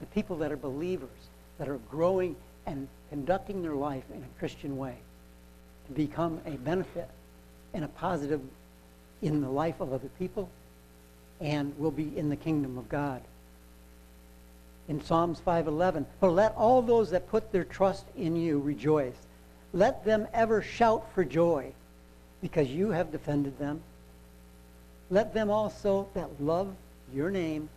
The 0.00 0.06
people 0.06 0.38
that 0.38 0.50
are 0.50 0.56
believers, 0.56 1.10
that 1.58 1.68
are 1.68 1.78
growing 1.90 2.36
and 2.64 2.88
conducting 3.10 3.60
their 3.60 3.74
life 3.74 4.04
in 4.10 4.22
a 4.22 4.38
Christian 4.38 4.78
way 4.78 4.96
to 5.88 5.92
become 5.92 6.40
a 6.46 6.52
benefit 6.52 7.10
and 7.74 7.84
a 7.84 7.88
positive 7.88 8.40
in 9.20 9.40
the 9.40 9.50
life 9.50 9.80
of 9.80 9.92
other 9.92 10.08
people 10.18 10.48
and 11.40 11.76
will 11.78 11.90
be 11.90 12.16
in 12.16 12.28
the 12.30 12.36
kingdom 12.36 12.78
of 12.78 12.88
God. 12.88 13.20
In 14.86 15.02
Psalms 15.02 15.40
5:11, 15.40 16.06
"For 16.20 16.30
let 16.30 16.54
all 16.56 16.82
those 16.82 17.10
that 17.10 17.28
put 17.28 17.52
their 17.52 17.64
trust 17.64 18.04
in 18.16 18.36
you 18.36 18.58
rejoice. 18.58 19.16
Let 19.72 20.04
them 20.04 20.28
ever 20.32 20.62
shout 20.62 21.10
for 21.12 21.24
joy, 21.24 21.72
because 22.40 22.68
you 22.68 22.90
have 22.90 23.10
defended 23.10 23.58
them. 23.58 23.82
Let 25.10 25.34
them 25.34 25.50
also 25.50 26.08
that 26.14 26.40
love 26.40 26.74
your 27.12 27.30
name 27.30 27.68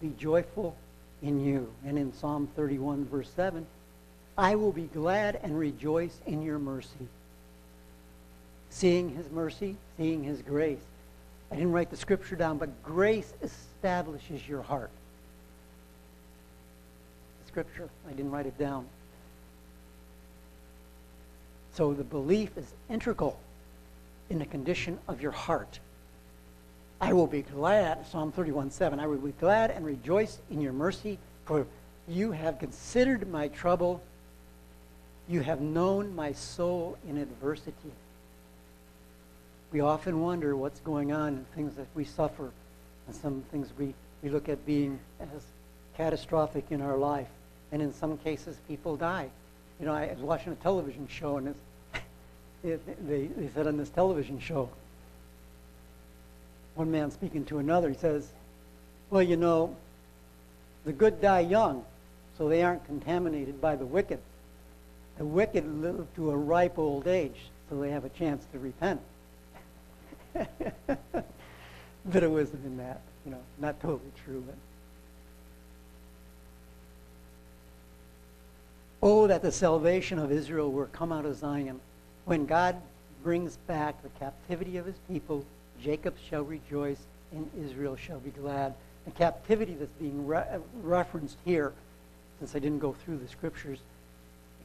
be 0.00 0.08
joyful 0.18 0.74
in 1.22 1.40
you." 1.40 1.72
And 1.84 1.98
in 1.98 2.12
Psalm 2.12 2.48
31 2.56 3.04
verse 3.04 3.30
7, 3.30 3.66
"I 4.36 4.56
will 4.56 4.72
be 4.72 4.86
glad 4.86 5.36
and 5.36 5.58
rejoice 5.58 6.18
in 6.26 6.42
your 6.42 6.58
mercy." 6.58 7.08
Seeing 8.74 9.14
his 9.14 9.30
mercy, 9.30 9.76
seeing 9.96 10.24
his 10.24 10.42
grace. 10.42 10.80
I 11.52 11.54
didn't 11.54 11.70
write 11.70 11.90
the 11.90 11.96
scripture 11.96 12.34
down, 12.34 12.58
but 12.58 12.82
grace 12.82 13.32
establishes 13.40 14.48
your 14.48 14.62
heart. 14.62 14.90
Scripture, 17.46 17.88
I 18.08 18.12
didn't 18.14 18.32
write 18.32 18.46
it 18.46 18.58
down. 18.58 18.86
So 21.74 21.94
the 21.94 22.02
belief 22.02 22.58
is 22.58 22.66
integral 22.90 23.38
in 24.28 24.40
the 24.40 24.44
condition 24.44 24.98
of 25.06 25.22
your 25.22 25.30
heart. 25.30 25.78
I 27.00 27.12
will 27.12 27.28
be 27.28 27.42
glad, 27.42 28.04
Psalm 28.08 28.32
31 28.32 28.72
7, 28.72 28.98
I 28.98 29.06
will 29.06 29.18
be 29.18 29.30
glad 29.38 29.70
and 29.70 29.86
rejoice 29.86 30.38
in 30.50 30.60
your 30.60 30.72
mercy, 30.72 31.18
for 31.44 31.64
you 32.08 32.32
have 32.32 32.58
considered 32.58 33.30
my 33.30 33.46
trouble. 33.46 34.02
You 35.28 35.42
have 35.42 35.60
known 35.60 36.16
my 36.16 36.32
soul 36.32 36.98
in 37.08 37.18
adversity. 37.18 37.92
We 39.74 39.80
often 39.80 40.20
wonder 40.20 40.54
what's 40.54 40.78
going 40.78 41.10
on 41.10 41.28
and 41.30 41.52
things 41.56 41.74
that 41.74 41.88
we 41.96 42.04
suffer, 42.04 42.52
and 43.08 43.16
some 43.16 43.42
things 43.50 43.70
we, 43.76 43.92
we 44.22 44.28
look 44.28 44.48
at 44.48 44.64
being 44.64 45.00
as 45.20 45.42
catastrophic 45.96 46.66
in 46.70 46.80
our 46.80 46.96
life. 46.96 47.26
And 47.72 47.82
in 47.82 47.92
some 47.92 48.16
cases, 48.18 48.56
people 48.68 48.94
die. 48.94 49.28
You 49.80 49.86
know, 49.86 49.92
I 49.92 50.06
was 50.12 50.20
watching 50.20 50.52
a 50.52 50.54
television 50.54 51.08
show, 51.08 51.38
and 51.38 51.48
it, 52.62 53.08
they, 53.08 53.26
they 53.26 53.48
said 53.52 53.66
on 53.66 53.76
this 53.76 53.88
television 53.88 54.38
show, 54.38 54.70
one 56.76 56.92
man 56.92 57.10
speaking 57.10 57.44
to 57.46 57.58
another, 57.58 57.88
he 57.88 57.96
says, 57.96 58.28
Well, 59.10 59.22
you 59.22 59.36
know, 59.36 59.74
the 60.84 60.92
good 60.92 61.20
die 61.20 61.40
young, 61.40 61.84
so 62.38 62.48
they 62.48 62.62
aren't 62.62 62.86
contaminated 62.86 63.60
by 63.60 63.74
the 63.74 63.86
wicked. 63.86 64.20
The 65.18 65.24
wicked 65.24 65.66
live 65.82 66.06
to 66.14 66.30
a 66.30 66.36
ripe 66.36 66.78
old 66.78 67.08
age, 67.08 67.40
so 67.68 67.80
they 67.80 67.90
have 67.90 68.04
a 68.04 68.10
chance 68.10 68.44
to 68.52 68.60
repent. 68.60 69.00
Bit 70.34 72.22
of 72.22 72.32
wisdom 72.32 72.60
in 72.66 72.76
that, 72.76 73.00
you 73.24 73.30
know, 73.30 73.40
not 73.58 73.80
totally 73.80 74.12
true, 74.24 74.42
but. 74.46 74.56
Oh, 79.02 79.26
that 79.26 79.42
the 79.42 79.52
salvation 79.52 80.18
of 80.18 80.32
Israel 80.32 80.72
were 80.72 80.86
come 80.86 81.12
out 81.12 81.24
of 81.24 81.36
Zion. 81.36 81.80
When 82.24 82.46
God 82.46 82.76
brings 83.22 83.56
back 83.66 84.02
the 84.02 84.08
captivity 84.18 84.76
of 84.76 84.86
his 84.86 84.96
people, 85.10 85.44
Jacob 85.82 86.14
shall 86.28 86.42
rejoice 86.42 87.00
and 87.32 87.50
Israel 87.58 87.96
shall 87.96 88.20
be 88.20 88.30
glad. 88.30 88.74
The 89.04 89.10
captivity 89.10 89.74
that's 89.74 89.92
being 90.00 90.26
re- 90.26 90.44
referenced 90.82 91.36
here, 91.44 91.72
since 92.38 92.54
I 92.54 92.58
didn't 92.58 92.78
go 92.78 92.92
through 92.92 93.18
the 93.18 93.28
scriptures, 93.28 93.80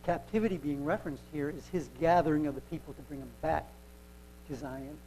the 0.01 0.05
captivity 0.05 0.57
being 0.57 0.85
referenced 0.85 1.23
here 1.33 1.49
is 1.49 1.67
his 1.67 1.89
gathering 1.99 2.47
of 2.47 2.55
the 2.55 2.61
people 2.61 2.93
to 2.93 3.01
bring 3.03 3.19
them 3.19 3.29
back 3.41 3.65
to 4.47 4.55
Zion. 4.55 4.97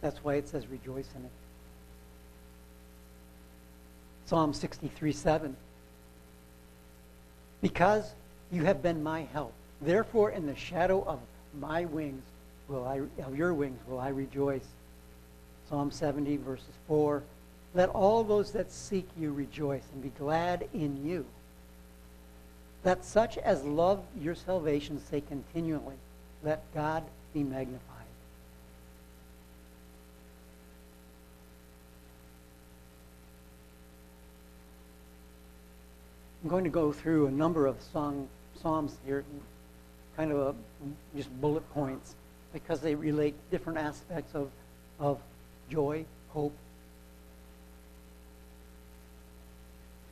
That's 0.00 0.22
why 0.22 0.34
it 0.34 0.48
says 0.48 0.66
rejoice 0.66 1.08
in 1.16 1.24
it. 1.24 1.30
Psalm 4.26 4.52
63 4.52 5.12
7. 5.12 5.56
Because 7.60 8.12
you 8.52 8.64
have 8.64 8.82
been 8.82 9.02
my 9.02 9.22
help. 9.32 9.52
Therefore, 9.80 10.30
in 10.30 10.46
the 10.46 10.54
shadow 10.54 11.02
of 11.04 11.20
my 11.58 11.84
wings 11.84 12.22
will 12.68 12.86
I, 12.86 13.00
of 13.22 13.36
your 13.36 13.54
wings 13.54 13.80
will 13.86 13.98
I 13.98 14.08
rejoice. 14.08 14.66
Psalm 15.68 15.90
70, 15.90 16.36
verses 16.38 16.66
4. 16.86 17.22
Let 17.74 17.88
all 17.90 18.24
those 18.24 18.52
that 18.52 18.70
seek 18.70 19.08
you 19.18 19.32
rejoice 19.32 19.84
and 19.92 20.02
be 20.02 20.10
glad 20.10 20.68
in 20.72 21.06
you. 21.06 21.26
Let 22.84 23.04
such 23.04 23.38
as 23.38 23.62
love 23.64 24.02
your 24.20 24.34
salvation 24.34 25.00
say 25.10 25.20
continually, 25.20 25.96
Let 26.42 26.62
God 26.74 27.04
be 27.34 27.42
magnified. 27.42 27.97
I'm 36.42 36.50
going 36.50 36.64
to 36.64 36.70
go 36.70 36.92
through 36.92 37.26
a 37.26 37.30
number 37.30 37.66
of 37.66 37.76
song, 37.92 38.28
psalms 38.62 38.96
here, 39.04 39.24
kind 40.16 40.30
of 40.30 40.38
a, 40.38 40.54
just 41.16 41.28
bullet 41.40 41.68
points, 41.74 42.14
because 42.52 42.80
they 42.80 42.94
relate 42.94 43.34
different 43.50 43.78
aspects 43.78 44.34
of, 44.34 44.48
of 45.00 45.18
joy, 45.68 46.04
hope. 46.28 46.54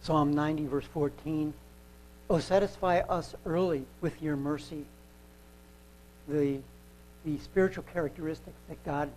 Psalm 0.03 0.35
90, 0.35 0.67
verse 0.67 0.85
14. 0.93 1.55
Oh, 2.29 2.41
satisfy 2.41 2.99
us 3.01 3.35
early 3.45 3.85
with 4.01 4.21
your 4.21 4.37
mercy. 4.37 4.85
The, 6.29 6.59
the 7.25 7.39
spiritual 7.39 7.85
characteristics 7.93 8.57
that 8.69 8.85
God 8.85 9.11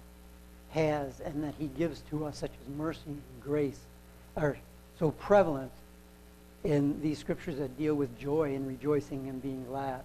has 0.72 1.20
and 1.22 1.44
that 1.44 1.56
he 1.58 1.68
gives 1.68 2.02
to 2.12 2.26
us, 2.26 2.38
such 2.38 2.52
as 2.52 2.76
mercy 2.78 3.02
and 3.08 3.22
grace, 3.44 3.80
are 4.38 4.58
so 5.00 5.10
prevalent 5.12 5.72
in 6.64 7.02
these 7.02 7.20
scriptures 7.20 7.58
that 7.58 7.78
deal 7.78 7.96
with 7.96 8.20
joy 8.20 8.54
and 8.56 8.68
rejoicing 8.68 9.28
and 9.30 9.42
being 9.42 9.64
glad. 9.66 10.02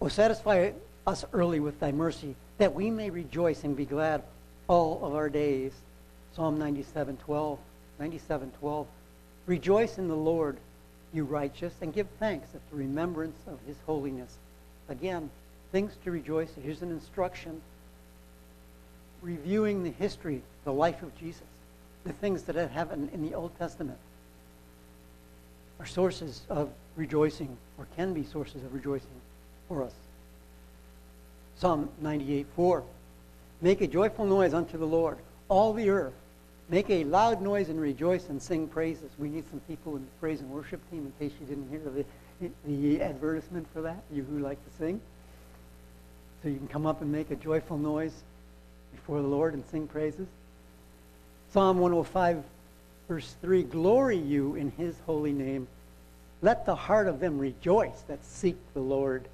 Oh, 0.00 0.08
satisfy 0.08 0.72
us 1.06 1.24
early 1.32 1.60
with 1.60 1.78
thy 1.80 1.92
mercy, 1.92 2.34
that 2.58 2.74
we 2.74 2.90
may 2.90 3.10
rejoice 3.10 3.64
and 3.64 3.76
be 3.76 3.84
glad 3.84 4.22
all 4.68 5.04
of 5.04 5.14
our 5.14 5.28
days. 5.28 5.72
Psalm 6.34 6.58
97, 6.58 7.18
12. 7.18 7.58
97, 7.98 8.52
12. 8.58 8.86
Rejoice 9.46 9.98
in 9.98 10.08
the 10.08 10.16
Lord, 10.16 10.56
you 11.12 11.24
righteous, 11.24 11.74
and 11.80 11.92
give 11.92 12.06
thanks 12.18 12.48
at 12.54 12.60
the 12.70 12.76
remembrance 12.76 13.36
of 13.46 13.58
his 13.66 13.76
holiness. 13.86 14.38
Again, 14.88 15.30
things 15.72 15.92
to 16.04 16.10
rejoice. 16.10 16.50
Here's 16.62 16.82
an 16.82 16.90
instruction 16.90 17.60
reviewing 19.20 19.84
the 19.84 19.90
history, 19.90 20.42
the 20.64 20.72
life 20.72 21.02
of 21.02 21.16
Jesus, 21.16 21.42
the 22.04 22.12
things 22.12 22.42
that 22.44 22.56
have 22.56 22.70
happened 22.70 23.10
in 23.12 23.22
the 23.22 23.34
Old 23.34 23.56
Testament 23.58 23.98
are 25.82 25.86
sources 25.86 26.42
of 26.48 26.70
rejoicing, 26.94 27.56
or 27.76 27.86
can 27.96 28.14
be 28.14 28.24
sources 28.24 28.62
of 28.62 28.72
rejoicing 28.72 29.08
for 29.66 29.82
us. 29.82 29.92
Psalm 31.56 31.88
98 32.00 32.46
4. 32.54 32.84
Make 33.60 33.80
a 33.80 33.88
joyful 33.88 34.24
noise 34.24 34.54
unto 34.54 34.78
the 34.78 34.86
Lord, 34.86 35.18
all 35.48 35.72
the 35.72 35.90
earth. 35.90 36.14
Make 36.68 36.88
a 36.88 37.02
loud 37.04 37.42
noise 37.42 37.68
and 37.68 37.80
rejoice 37.80 38.28
and 38.28 38.40
sing 38.40 38.68
praises. 38.68 39.10
We 39.18 39.28
need 39.28 39.44
some 39.50 39.60
people 39.60 39.96
in 39.96 40.02
the 40.02 40.10
praise 40.20 40.40
and 40.40 40.50
worship 40.50 40.80
team 40.90 41.12
in 41.20 41.28
case 41.28 41.36
you 41.40 41.46
didn't 41.46 41.68
hear 41.68 41.80
the, 41.80 42.50
the 42.64 43.02
advertisement 43.02 43.66
for 43.72 43.82
that, 43.82 44.02
you 44.12 44.22
who 44.22 44.38
like 44.38 44.58
to 44.64 44.76
sing. 44.78 45.00
So 46.42 46.48
you 46.48 46.58
can 46.58 46.68
come 46.68 46.86
up 46.86 47.02
and 47.02 47.10
make 47.10 47.30
a 47.30 47.36
joyful 47.36 47.76
noise 47.76 48.14
before 48.94 49.20
the 49.20 49.28
Lord 49.28 49.54
and 49.54 49.64
sing 49.66 49.88
praises. 49.88 50.28
Psalm 51.52 51.80
105, 51.80 52.42
verse 53.12 53.36
3 53.42 53.64
Glory 53.64 54.16
you 54.16 54.54
in 54.54 54.70
his 54.70 54.94
holy 55.04 55.32
name. 55.32 55.68
Let 56.40 56.64
the 56.64 56.74
heart 56.74 57.06
of 57.06 57.20
them 57.20 57.38
rejoice 57.38 58.00
that 58.08 58.24
seek 58.24 58.56
the 58.72 58.80
Lord. 58.80 59.28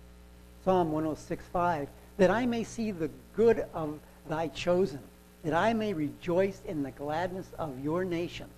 Psalm 0.64 0.90
106:5 0.90 1.86
That 2.16 2.28
I 2.28 2.44
may 2.44 2.64
see 2.64 2.90
the 2.90 3.08
good 3.36 3.64
of 3.72 4.00
thy 4.28 4.48
chosen, 4.48 4.98
that 5.44 5.54
I 5.54 5.74
may 5.74 5.92
rejoice 5.92 6.60
in 6.66 6.82
the 6.82 6.90
gladness 6.90 7.46
of 7.56 7.78
your 7.84 8.04
nation, 8.04 8.48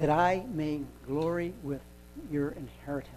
that 0.00 0.10
I 0.10 0.44
may 0.52 0.82
glory 1.06 1.54
with 1.62 1.80
your 2.30 2.50
inheritance. 2.50 3.14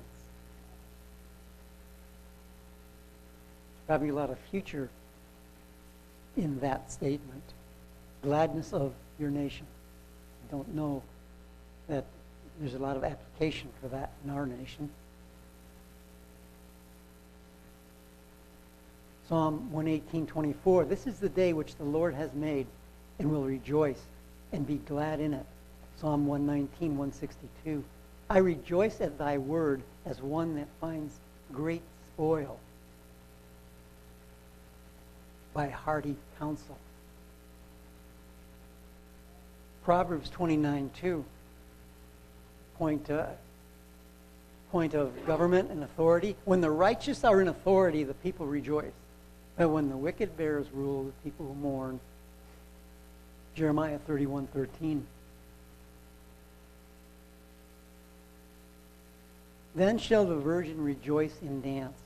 Probably 3.87 4.07
a 4.07 4.15
lot 4.15 4.29
of 4.29 4.39
future 4.49 4.89
in 6.37 6.61
that 6.61 6.89
statement. 6.93 7.43
Gladness 8.23 8.71
of 8.71 8.93
your 9.19 9.31
nation. 9.31 9.67
Don't 10.51 10.75
know 10.75 11.01
that 11.87 12.05
there's 12.59 12.73
a 12.73 12.79
lot 12.79 12.97
of 12.97 13.03
application 13.03 13.69
for 13.81 13.87
that 13.87 14.11
in 14.23 14.29
our 14.29 14.45
nation. 14.45 14.89
Psalm 19.27 19.69
118:24 19.73 20.89
This 20.89 21.07
is 21.07 21.19
the 21.19 21.29
day 21.29 21.53
which 21.53 21.75
the 21.77 21.85
Lord 21.85 22.13
has 22.13 22.33
made 22.33 22.67
and 23.17 23.31
will 23.31 23.45
rejoice 23.45 24.01
and 24.51 24.67
be 24.67 24.75
glad 24.75 25.21
in 25.21 25.33
it. 25.33 25.45
Psalm 25.95 26.27
119:162 26.27 27.81
I 28.29 28.37
rejoice 28.39 28.99
at 28.99 29.17
thy 29.17 29.37
word 29.37 29.81
as 30.05 30.21
one 30.21 30.55
that 30.55 30.67
finds 30.81 31.13
great 31.53 31.81
spoil 32.13 32.59
by 35.53 35.69
hearty 35.69 36.15
counsel. 36.39 36.77
Proverbs 39.83 40.29
29 40.29 40.91
2. 40.99 41.25
Point, 42.77 43.09
uh, 43.09 43.27
point 44.71 44.93
of 44.93 45.25
government 45.25 45.69
and 45.71 45.83
authority. 45.83 46.35
When 46.45 46.61
the 46.61 46.71
righteous 46.71 47.23
are 47.23 47.41
in 47.41 47.47
authority, 47.47 48.03
the 48.03 48.13
people 48.15 48.45
rejoice. 48.45 48.93
But 49.57 49.69
when 49.69 49.89
the 49.89 49.97
wicked 49.97 50.37
bears 50.37 50.67
rule, 50.73 51.03
the 51.03 51.29
people 51.29 51.55
mourn. 51.59 51.99
Jeremiah 53.55 53.99
31 53.99 54.47
13. 54.47 55.05
Then 59.75 59.97
shall 59.97 60.25
the 60.25 60.35
virgin 60.35 60.83
rejoice 60.83 61.35
and 61.41 61.63
dance, 61.63 61.97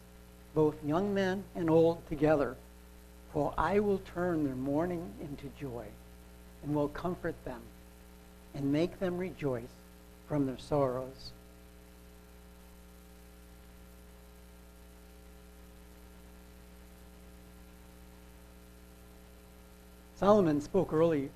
both 0.53 0.75
young 0.83 1.13
men 1.13 1.43
and 1.55 1.69
old 1.69 2.07
together. 2.07 2.55
For 3.33 3.53
I 3.57 3.79
will 3.79 3.99
turn 4.13 4.43
their 4.43 4.55
mourning 4.55 5.11
into 5.19 5.49
joy, 5.59 5.85
and 6.65 6.75
will 6.75 6.88
comfort 6.89 7.36
them, 7.45 7.62
and 8.56 8.71
make 8.71 8.99
them 8.99 9.17
rejoice 9.17 9.63
from 10.28 10.47
their 10.47 10.58
sorrows. 10.58 11.32
Solomon 20.17 20.60
spoke 20.60 20.91
early 20.91 21.30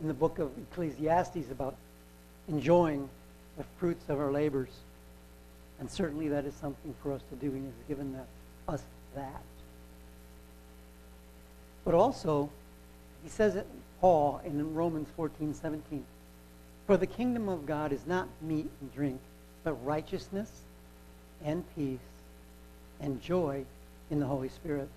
in 0.00 0.08
the 0.08 0.14
book 0.14 0.38
of 0.38 0.50
Ecclesiastes 0.72 1.50
about 1.50 1.76
enjoying 2.48 3.08
the 3.58 3.64
fruits 3.78 4.08
of 4.08 4.18
our 4.18 4.32
labors. 4.32 4.70
And 5.80 5.90
certainly 5.90 6.28
that 6.28 6.46
is 6.46 6.54
something 6.54 6.94
for 7.02 7.12
us 7.12 7.20
to 7.30 7.36
do. 7.36 7.52
He 7.52 7.62
has 7.62 7.72
given 7.88 8.16
us 8.68 8.82
that. 9.14 9.42
But 11.84 11.94
also, 11.94 12.48
he 13.22 13.28
says 13.28 13.56
it, 13.56 13.66
Paul, 14.04 14.42
in 14.44 14.74
Romans 14.74 15.08
14, 15.16 15.54
17. 15.54 16.04
For 16.86 16.98
the 16.98 17.06
kingdom 17.06 17.48
of 17.48 17.64
God 17.64 17.90
is 17.90 18.06
not 18.06 18.28
meat 18.42 18.68
and 18.82 18.94
drink, 18.94 19.18
but 19.62 19.72
righteousness 19.82 20.50
and 21.42 21.64
peace 21.74 21.98
and 23.00 23.22
joy 23.22 23.64
in 24.10 24.20
the 24.20 24.26
Holy 24.26 24.50
Spirit. 24.50 24.90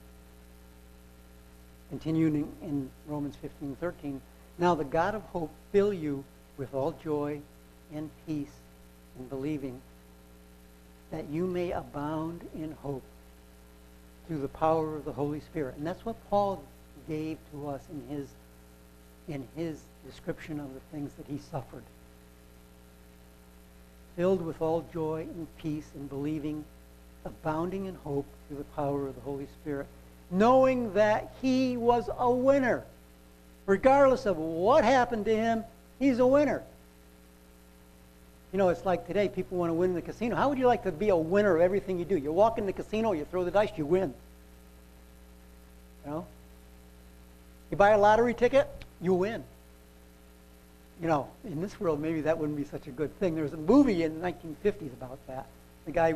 Continuing 1.89 2.51
in 2.61 2.89
Romans 3.07 3.37
15, 3.41 3.77
13. 3.79 4.21
Now 4.57 4.75
the 4.75 4.83
God 4.83 5.15
of 5.15 5.21
hope 5.21 5.51
fill 5.71 5.93
you 5.93 6.25
with 6.57 6.73
all 6.73 6.91
joy 7.01 7.39
and 7.93 8.09
peace 8.25 8.51
in 9.17 9.29
believing, 9.29 9.79
that 11.11 11.29
you 11.29 11.47
may 11.47 11.71
abound 11.71 12.45
in 12.53 12.73
hope 12.83 13.03
through 14.27 14.39
the 14.39 14.49
power 14.49 14.97
of 14.97 15.05
the 15.05 15.13
Holy 15.13 15.39
Spirit. 15.39 15.77
And 15.77 15.87
that's 15.87 16.03
what 16.03 16.17
Paul 16.29 16.61
gave 17.07 17.37
to 17.53 17.69
us 17.69 17.83
in 17.89 18.17
his, 18.17 18.27
in 19.27 19.47
his 19.55 19.79
description 20.05 20.59
of 20.59 20.73
the 20.73 20.79
things 20.91 21.11
that 21.17 21.25
he 21.27 21.39
suffered. 21.51 21.83
Filled 24.15 24.41
with 24.41 24.61
all 24.61 24.85
joy 24.93 25.21
and 25.21 25.47
peace 25.57 25.87
in 25.95 26.07
believing, 26.07 26.63
abounding 27.25 27.85
in 27.85 27.95
hope 28.03 28.25
through 28.47 28.57
the 28.57 28.63
power 28.75 29.07
of 29.07 29.15
the 29.15 29.21
Holy 29.21 29.47
Spirit, 29.61 29.87
knowing 30.31 30.93
that 30.93 31.33
he 31.41 31.77
was 31.77 32.09
a 32.17 32.31
winner. 32.31 32.83
Regardless 33.65 34.25
of 34.25 34.37
what 34.37 34.83
happened 34.83 35.25
to 35.25 35.35
him, 35.35 35.63
he's 35.99 36.19
a 36.19 36.27
winner. 36.27 36.63
You 38.53 38.57
know, 38.57 38.69
it's 38.69 38.85
like 38.85 39.05
today, 39.05 39.27
people 39.27 39.57
want 39.57 39.69
to 39.69 39.73
win 39.73 39.89
in 39.89 39.95
the 39.95 40.01
casino. 40.01 40.35
How 40.35 40.47
would 40.49 40.57
you 40.57 40.67
like 40.67 40.83
to 40.83 40.91
be 40.91 41.09
a 41.09 41.15
winner 41.15 41.55
of 41.55 41.61
everything 41.61 41.99
you 41.99 42.05
do? 42.05 42.17
You 42.17 42.31
walk 42.31 42.57
in 42.57 42.65
the 42.65 42.73
casino, 42.73 43.11
you 43.11 43.25
throw 43.25 43.43
the 43.43 43.51
dice, 43.51 43.69
you 43.75 43.85
win. 43.85 44.13
You 46.05 46.11
know? 46.11 46.25
You 47.69 47.77
buy 47.77 47.89
a 47.89 47.97
lottery 47.97 48.33
ticket, 48.33 48.69
you 49.01 49.13
win. 49.13 49.43
You 51.01 51.07
know, 51.07 51.27
in 51.43 51.61
this 51.61 51.79
world, 51.79 51.99
maybe 51.99 52.21
that 52.21 52.37
wouldn't 52.37 52.57
be 52.57 52.63
such 52.63 52.87
a 52.87 52.91
good 52.91 53.17
thing. 53.19 53.35
There 53.35 53.43
was 53.43 53.53
a 53.53 53.57
movie 53.57 54.03
in 54.03 54.19
the 54.19 54.27
1950s 54.27 54.93
about 54.93 55.19
that. 55.27 55.45
The 55.85 55.91
guy 55.91 56.15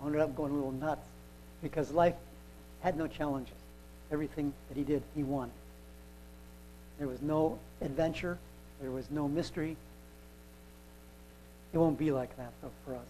wound 0.00 0.16
up 0.16 0.36
going 0.36 0.52
a 0.52 0.54
little 0.54 0.72
nuts 0.72 1.06
because 1.62 1.90
life 1.90 2.14
had 2.80 2.96
no 2.96 3.06
challenges. 3.08 3.54
Everything 4.12 4.52
that 4.68 4.76
he 4.76 4.84
did, 4.84 5.02
he 5.16 5.24
won. 5.24 5.50
There 6.98 7.08
was 7.08 7.20
no 7.22 7.58
adventure. 7.80 8.38
There 8.80 8.90
was 8.90 9.10
no 9.10 9.26
mystery. 9.26 9.76
It 11.72 11.78
won't 11.78 11.98
be 11.98 12.12
like 12.12 12.36
that, 12.36 12.52
though, 12.62 12.70
for 12.86 12.94
us. 12.94 13.00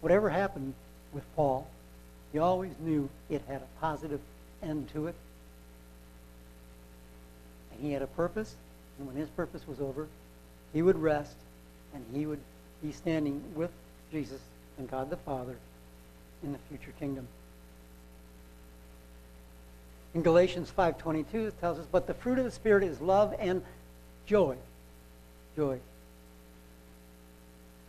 Whatever 0.00 0.30
happened 0.30 0.74
with 1.12 1.24
Paul, 1.36 1.68
he 2.38 2.40
always 2.40 2.70
knew 2.78 3.08
it 3.28 3.42
had 3.48 3.62
a 3.62 3.80
positive 3.80 4.20
end 4.62 4.88
to 4.90 5.08
it. 5.08 5.16
And 7.72 7.80
he 7.80 7.90
had 7.90 8.00
a 8.00 8.06
purpose, 8.06 8.54
And 8.96 9.08
when 9.08 9.16
his 9.16 9.28
purpose 9.30 9.66
was 9.66 9.80
over, 9.80 10.06
he 10.72 10.80
would 10.80 10.96
rest 10.96 11.34
and 11.92 12.04
he 12.14 12.26
would 12.26 12.38
be 12.80 12.92
standing 12.92 13.42
with 13.56 13.72
Jesus 14.12 14.40
and 14.78 14.88
God 14.88 15.10
the 15.10 15.16
Father 15.16 15.56
in 16.44 16.52
the 16.52 16.58
future 16.68 16.92
kingdom. 17.00 17.26
In 20.14 20.22
Galatians 20.22 20.70
5:22 20.70 21.48
it 21.48 21.60
tells 21.60 21.80
us, 21.80 21.86
"But 21.90 22.06
the 22.06 22.14
fruit 22.14 22.38
of 22.38 22.44
the 22.44 22.52
spirit 22.52 22.84
is 22.84 23.00
love 23.00 23.34
and 23.40 23.64
joy." 24.26 24.56
Joy. 25.56 25.80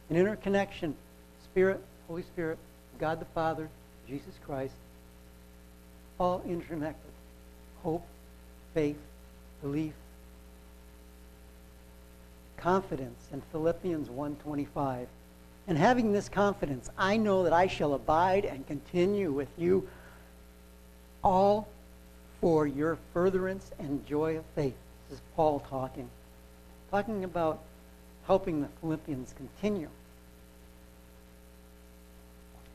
An 0.10 0.16
interconnection, 0.16 0.96
Spirit, 1.44 1.84
Holy 2.08 2.24
Spirit, 2.24 2.58
God 2.98 3.20
the 3.20 3.26
Father, 3.26 3.70
Jesus 4.10 4.34
Christ, 4.46 4.74
all 6.20 6.42
interconnected. 6.48 7.12
Hope, 7.84 8.06
faith, 8.74 8.98
belief, 9.62 9.94
confidence 12.58 13.28
in 13.32 13.42
Philippians 13.52 14.10
1:25. 14.10 15.08
And 15.68 15.78
having 15.78 16.12
this 16.12 16.28
confidence, 16.28 16.90
I 16.98 17.18
know 17.18 17.44
that 17.44 17.54
I 17.54 17.68
shall 17.68 17.94
abide 17.94 18.44
and 18.44 18.66
continue 18.66 19.32
with 19.32 19.50
you 19.58 19.88
all 21.24 21.68
for 22.42 22.66
your 22.66 22.98
furtherance 23.14 23.72
and 23.78 24.06
joy 24.08 24.38
of 24.38 24.46
faith. 24.56 24.76
This 25.10 25.20
is 25.20 25.24
Paul 25.36 25.60
talking. 25.70 26.10
Talking 26.90 27.24
about 27.24 27.60
helping 28.26 28.62
the 28.62 28.68
Philippians 28.82 29.34
continue. 29.34 29.90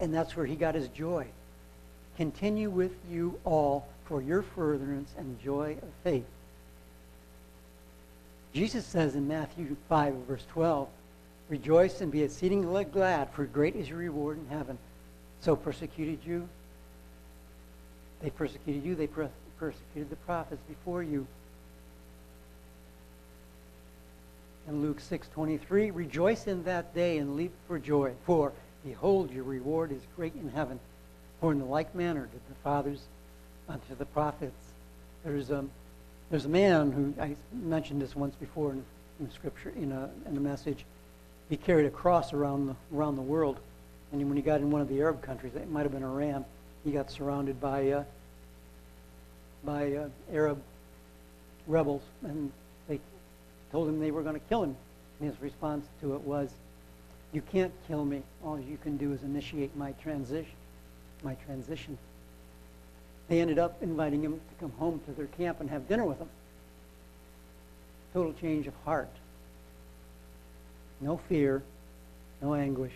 And 0.05 0.13
that's 0.13 0.37
where 0.37 0.45
he 0.45 0.55
got 0.55 0.75
his 0.75 0.89
joy. 0.89 1.27
Continue 2.19 2.69
with 2.69 2.93
you 3.11 3.41
all 3.43 3.89
for 4.05 4.21
your 4.21 4.43
furtherance 4.43 5.11
and 5.17 5.41
joy 5.43 5.79
of 5.81 5.89
faith. 6.03 6.27
Jesus 8.53 8.85
says 8.85 9.15
in 9.15 9.27
Matthew 9.27 9.75
5, 9.89 10.15
verse 10.29 10.45
12, 10.53 10.89
Rejoice 11.49 12.03
and 12.03 12.13
be 12.13 12.23
exceedingly 12.23 12.85
glad, 12.85 13.31
for 13.31 13.47
great 13.47 13.77
is 13.77 13.89
your 13.89 13.97
reward 13.97 14.37
in 14.37 14.47
heaven. 14.55 14.77
So 15.41 15.57
persecuted 15.57 16.19
you. 16.27 16.51
They 18.21 18.29
persecuted 18.29 18.85
you. 18.85 18.95
They 18.95 19.07
per- 19.07 19.31
persecuted 19.59 20.11
the 20.11 20.17
prophets 20.17 20.61
before 20.69 21.03
you. 21.03 21.27
In 24.69 24.83
Luke 24.83 25.01
6:23, 25.01 25.91
rejoice 25.91 26.47
in 26.47 26.65
that 26.65 26.95
day 26.95 27.17
and 27.17 27.37
leap 27.37 27.53
for 27.67 27.79
joy, 27.79 28.13
for 28.27 28.53
behold, 28.85 29.31
your 29.31 29.45
reward 29.45 29.93
is 29.93 30.01
great 30.17 30.35
in 30.35 30.51
heaven. 30.51 30.79
For 31.41 31.53
in 31.53 31.59
the 31.59 31.65
like 31.65 31.95
manner 31.95 32.23
did 32.23 32.41
the 32.49 32.55
fathers 32.63 33.01
unto 33.69 33.95
the 33.97 34.07
prophets. 34.07 34.55
There's 35.25 35.51
a 35.51 35.65
there's 36.31 36.45
a 36.47 36.49
man 36.49 36.91
who 36.93 37.15
I 37.21 37.37
mentioned 37.53 38.01
this 38.01 38.17
once 38.17 38.35
before 38.35 38.73
in, 38.73 38.85
in 39.21 39.31
scripture 39.31 39.73
in 39.77 39.93
a 39.93 40.11
in 40.29 40.37
a 40.37 40.41
message. 40.41 40.85
He 41.51 41.57
carried 41.57 41.87
a 41.87 41.91
cross 41.91 42.33
around 42.33 42.67
the 42.67 42.77
around 42.97 43.17
the 43.17 43.23
world, 43.23 43.59
and 44.13 44.27
when 44.29 44.37
he 44.37 44.43
got 44.43 44.61
in 44.61 44.71
one 44.71 44.81
of 44.81 44.89
the 44.89 45.01
Arab 45.01 45.23
countries, 45.23 45.55
it 45.55 45.71
might 45.71 45.83
have 45.83 45.93
been 45.93 46.05
Iran, 46.05 46.45
he 46.85 46.93
got 46.93 47.11
surrounded 47.11 47.61
by 47.61 47.91
uh, 47.91 48.05
by 49.65 49.93
uh, 49.95 50.09
Arab 50.33 50.63
rebels, 51.67 52.03
and 52.23 52.53
they 52.89 53.01
told 53.73 53.89
him 53.89 54.01
they 54.01 54.11
were 54.11 54.23
going 54.23 54.35
to 54.35 54.47
kill 54.49 54.63
him. 54.63 54.77
And 55.21 55.31
his 55.31 55.41
response 55.41 55.87
to 56.01 56.15
it 56.15 56.21
was, 56.21 56.51
"You 57.35 57.43
can't 57.43 57.73
kill 57.89 58.05
me. 58.05 58.23
All 58.45 58.61
you 58.61 58.79
can 58.79 58.97
do 58.97 59.13
is 59.13 59.25
initiate 59.25 59.77
my 59.77 59.91
transition." 59.93 60.55
My 61.25 61.35
transition. 61.35 61.99
They 63.29 63.41
ended 63.41 63.59
up 63.59 63.83
inviting 63.83 64.23
him 64.23 64.35
to 64.35 64.55
come 64.61 64.71
home 64.73 65.01
to 65.07 65.13
their 65.13 65.27
camp 65.27 65.61
and 65.61 65.69
have 65.69 65.89
dinner 65.89 66.05
with 66.05 66.21
them. 66.21 66.29
Total 68.13 68.33
change 68.35 68.69
of 68.69 68.75
heart. 68.85 69.09
No 71.01 71.17
fear, 71.17 71.63
no 72.41 72.55
anguish. 72.55 72.93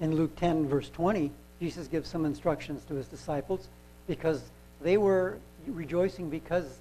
In 0.00 0.16
Luke 0.16 0.34
10, 0.36 0.66
verse 0.66 0.88
20, 0.90 1.30
Jesus 1.60 1.86
gives 1.86 2.08
some 2.08 2.24
instructions 2.24 2.84
to 2.84 2.94
his 2.94 3.06
disciples 3.06 3.68
because 4.06 4.42
they 4.80 4.96
were 4.96 5.38
rejoicing 5.66 6.30
because 6.30 6.78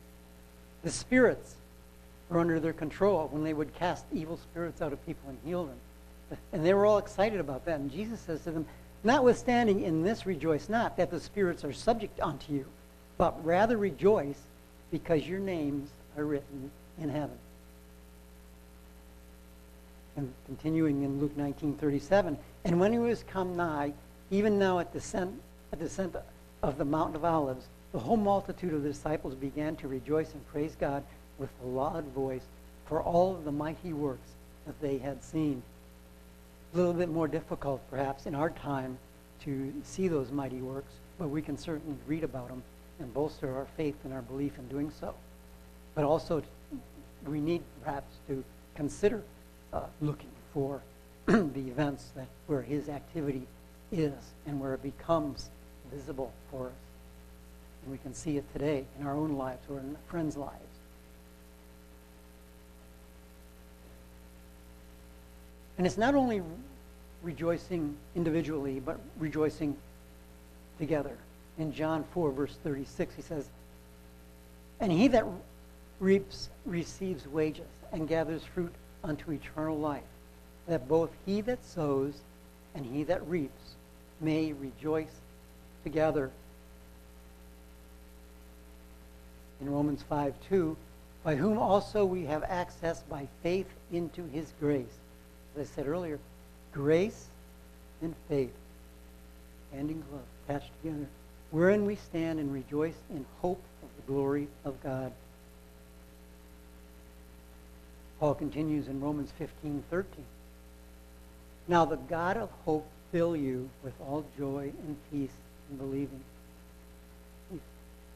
the 0.83 0.91
spirits 0.91 1.55
were 2.29 2.39
under 2.39 2.59
their 2.59 2.73
control 2.73 3.27
when 3.31 3.43
they 3.43 3.53
would 3.53 3.73
cast 3.75 4.05
evil 4.13 4.37
spirits 4.37 4.81
out 4.81 4.93
of 4.93 5.05
people 5.05 5.29
and 5.29 5.37
heal 5.43 5.65
them. 5.65 6.37
And 6.53 6.65
they 6.65 6.73
were 6.73 6.85
all 6.85 6.97
excited 6.97 7.39
about 7.39 7.65
that. 7.65 7.79
And 7.79 7.91
Jesus 7.91 8.19
says 8.19 8.43
to 8.43 8.51
them, 8.51 8.65
Notwithstanding 9.03 9.83
in 9.83 10.01
this 10.01 10.25
rejoice 10.25 10.67
not 10.67 10.97
that 10.97 11.11
the 11.11 11.19
spirits 11.19 11.63
are 11.63 11.73
subject 11.73 12.19
unto 12.19 12.53
you, 12.53 12.65
but 13.17 13.45
rather 13.45 13.77
rejoice 13.77 14.39
because 14.91 15.27
your 15.27 15.39
names 15.39 15.89
are 16.17 16.25
written 16.25 16.71
in 16.99 17.09
heaven. 17.09 17.37
And 20.17 20.33
continuing 20.45 21.03
in 21.03 21.19
Luke 21.19 21.37
19:37, 21.37 22.37
and 22.63 22.79
when 22.79 22.93
he 22.93 22.99
was 22.99 23.23
come 23.23 23.55
nigh, 23.55 23.93
even 24.31 24.57
now 24.57 24.79
at 24.79 24.91
the 24.91 24.99
descent, 24.99 25.39
at 25.71 25.79
the 25.79 25.85
of 26.65 26.79
the 26.79 26.85
Mount 26.85 27.15
of 27.15 27.23
Olives, 27.23 27.67
the 27.91 27.99
whole 27.99 28.17
multitude 28.17 28.73
of 28.73 28.81
the 28.81 28.89
disciples 28.89 29.35
began 29.35 29.75
to 29.75 29.87
rejoice 29.87 30.33
and 30.33 30.47
praise 30.47 30.75
God 30.79 31.03
with 31.37 31.51
a 31.63 31.67
loud 31.67 32.05
voice 32.05 32.41
for 32.87 33.03
all 33.03 33.35
of 33.35 33.45
the 33.45 33.51
mighty 33.51 33.93
works 33.93 34.31
that 34.65 34.79
they 34.81 34.97
had 34.97 35.23
seen. 35.23 35.61
A 36.73 36.77
little 36.77 36.93
bit 36.93 37.09
more 37.09 37.27
difficult, 37.27 37.81
perhaps, 37.91 38.25
in 38.25 38.33
our 38.33 38.49
time 38.49 38.97
to 39.43 39.71
see 39.83 40.07
those 40.07 40.31
mighty 40.31 40.57
works, 40.57 40.91
but 41.19 41.27
we 41.27 41.39
can 41.39 41.55
certainly 41.55 41.97
read 42.07 42.23
about 42.23 42.47
them 42.47 42.63
and 42.99 43.13
bolster 43.13 43.55
our 43.55 43.67
faith 43.77 43.95
and 44.03 44.11
our 44.11 44.23
belief 44.23 44.57
in 44.57 44.67
doing 44.67 44.91
so. 44.99 45.13
But 45.93 46.03
also, 46.03 46.41
we 47.27 47.39
need 47.39 47.61
perhaps 47.83 48.15
to 48.27 48.43
consider 48.73 49.21
uh, 49.71 49.81
looking 50.01 50.31
for 50.51 50.81
the 51.27 51.67
events 51.67 52.11
that 52.15 52.27
where 52.47 52.63
his 52.63 52.89
activity 52.89 53.43
is 53.91 54.13
and 54.47 54.59
where 54.59 54.73
it 54.73 54.81
becomes 54.81 55.51
visible 55.91 56.31
for 56.51 56.67
us. 56.67 56.73
And 57.83 57.91
we 57.91 57.97
can 57.99 58.13
see 58.13 58.37
it 58.37 58.51
today 58.53 58.85
in 58.99 59.05
our 59.05 59.15
own 59.15 59.37
lives 59.37 59.61
or 59.69 59.79
in 59.79 59.95
friends' 60.07 60.37
lives. 60.37 60.59
And 65.77 65.85
it's 65.85 65.97
not 65.97 66.15
only 66.15 66.41
rejoicing 67.21 67.95
individually, 68.15 68.79
but 68.79 68.99
rejoicing 69.19 69.75
together. 70.79 71.17
In 71.57 71.73
John 71.73 72.03
4, 72.13 72.31
verse 72.31 72.55
36, 72.63 73.15
he 73.15 73.21
says, 73.21 73.47
And 74.79 74.91
he 74.91 75.07
that 75.09 75.25
reaps 75.99 76.49
receives 76.65 77.27
wages 77.27 77.65
and 77.91 78.07
gathers 78.07 78.43
fruit 78.43 78.73
unto 79.03 79.31
eternal 79.31 79.77
life, 79.77 80.03
that 80.67 80.87
both 80.87 81.11
he 81.25 81.41
that 81.41 81.63
sows 81.63 82.13
and 82.73 82.85
he 82.85 83.03
that 83.03 83.25
reaps 83.27 83.75
may 84.19 84.53
rejoice 84.53 85.21
together. 85.85 86.31
In 89.61 89.71
Romans 89.71 90.03
5 90.09 90.33
2, 90.49 90.75
by 91.23 91.35
whom 91.35 91.57
also 91.57 92.03
we 92.03 92.25
have 92.25 92.43
access 92.43 93.01
by 93.03 93.27
faith 93.41 93.67
into 93.93 94.25
his 94.33 94.51
grace. 94.59 94.97
As 95.55 95.69
I 95.69 95.75
said 95.75 95.87
earlier, 95.87 96.19
grace 96.73 97.27
and 98.01 98.13
faith, 98.27 98.51
hand 99.71 99.89
in 99.91 100.03
glove, 100.09 100.21
attached 100.49 100.71
together, 100.81 101.07
wherein 101.51 101.85
we 101.85 101.95
stand 101.95 102.39
and 102.39 102.51
rejoice 102.51 102.97
in 103.11 103.25
hope 103.41 103.61
of 103.81 103.89
the 103.95 104.11
glory 104.11 104.47
of 104.65 104.81
God. 104.83 105.13
Paul 108.19 108.33
continues 108.33 108.87
in 108.87 108.99
Romans 108.99 109.31
15 109.37 109.83
13. 109.89 110.09
Now 111.67 111.85
the 111.85 111.97
God 111.97 112.37
of 112.37 112.49
hope 112.65 112.87
fill 113.11 113.35
you 113.35 113.69
with 113.83 113.93
all 114.01 114.25
joy 114.37 114.71
and 114.85 114.97
peace 115.11 115.31
in 115.69 115.77
believing. 115.77 116.21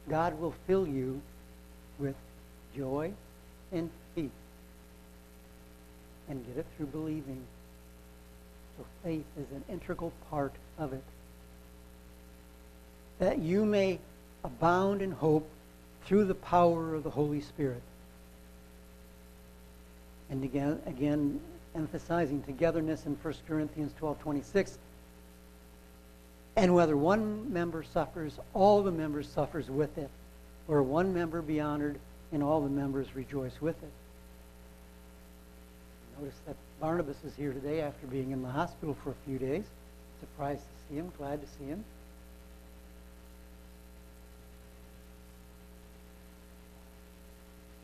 God 0.10 0.40
will 0.40 0.56
fill 0.66 0.88
you 0.88 1.22
with 2.00 2.16
joy 2.76 3.12
and 3.72 3.90
peace. 4.16 4.30
And 6.28 6.46
get 6.48 6.58
it 6.58 6.66
through 6.78 6.88
believing. 6.88 7.42
So 8.78 8.86
faith 9.04 9.26
is 9.38 9.46
an 9.52 9.64
integral 9.70 10.14
part 10.30 10.54
of 10.78 10.94
it. 10.94 11.04
That 13.20 13.40
you 13.40 13.66
may 13.66 14.00
abound 14.44 15.02
in 15.02 15.12
hope 15.12 15.48
through 16.06 16.26
the 16.26 16.36
power 16.36 16.96
of 16.96 17.04
the 17.04 17.10
Holy 17.10 17.42
Spirit. 17.42 17.82
And 20.30 20.44
again, 20.44 20.82
again 20.86 21.40
emphasizing 21.76 22.42
togetherness 22.44 23.06
in 23.06 23.16
1 23.22 23.34
Corinthians 23.48 23.94
12 24.00 24.20
26. 24.20 24.78
And 26.56 26.76
whether 26.76 26.98
one 26.98 27.52
member 27.54 27.84
suffers, 27.84 28.40
all 28.54 28.84
the 28.84 28.92
members 28.92 29.28
suffers 29.30 29.70
with 29.70 29.98
it. 29.98 30.10
Or 30.68 30.84
one 30.84 31.14
member 31.14 31.42
be 31.42 31.60
honored, 31.60 32.00
and 32.32 32.44
all 32.44 32.62
the 32.62 32.70
members 32.70 33.16
rejoice 33.16 33.60
with 33.62 33.82
it. 33.82 33.92
Notice 36.20 36.38
that 36.46 36.56
Barnabas 36.80 37.18
is 37.26 37.34
here 37.36 37.54
today 37.54 37.82
after 37.82 38.06
being 38.08 38.32
in 38.32 38.42
the 38.42 38.50
hospital 38.50 38.96
for 39.04 39.12
a 39.12 39.16
few 39.26 39.40
days. 39.40 39.64
Surprised 40.20 40.62
to 40.62 40.68
see 40.90 41.00
him, 41.00 41.12
glad 41.18 41.42
to 41.42 41.48
see 41.58 41.66
him. 41.66 41.84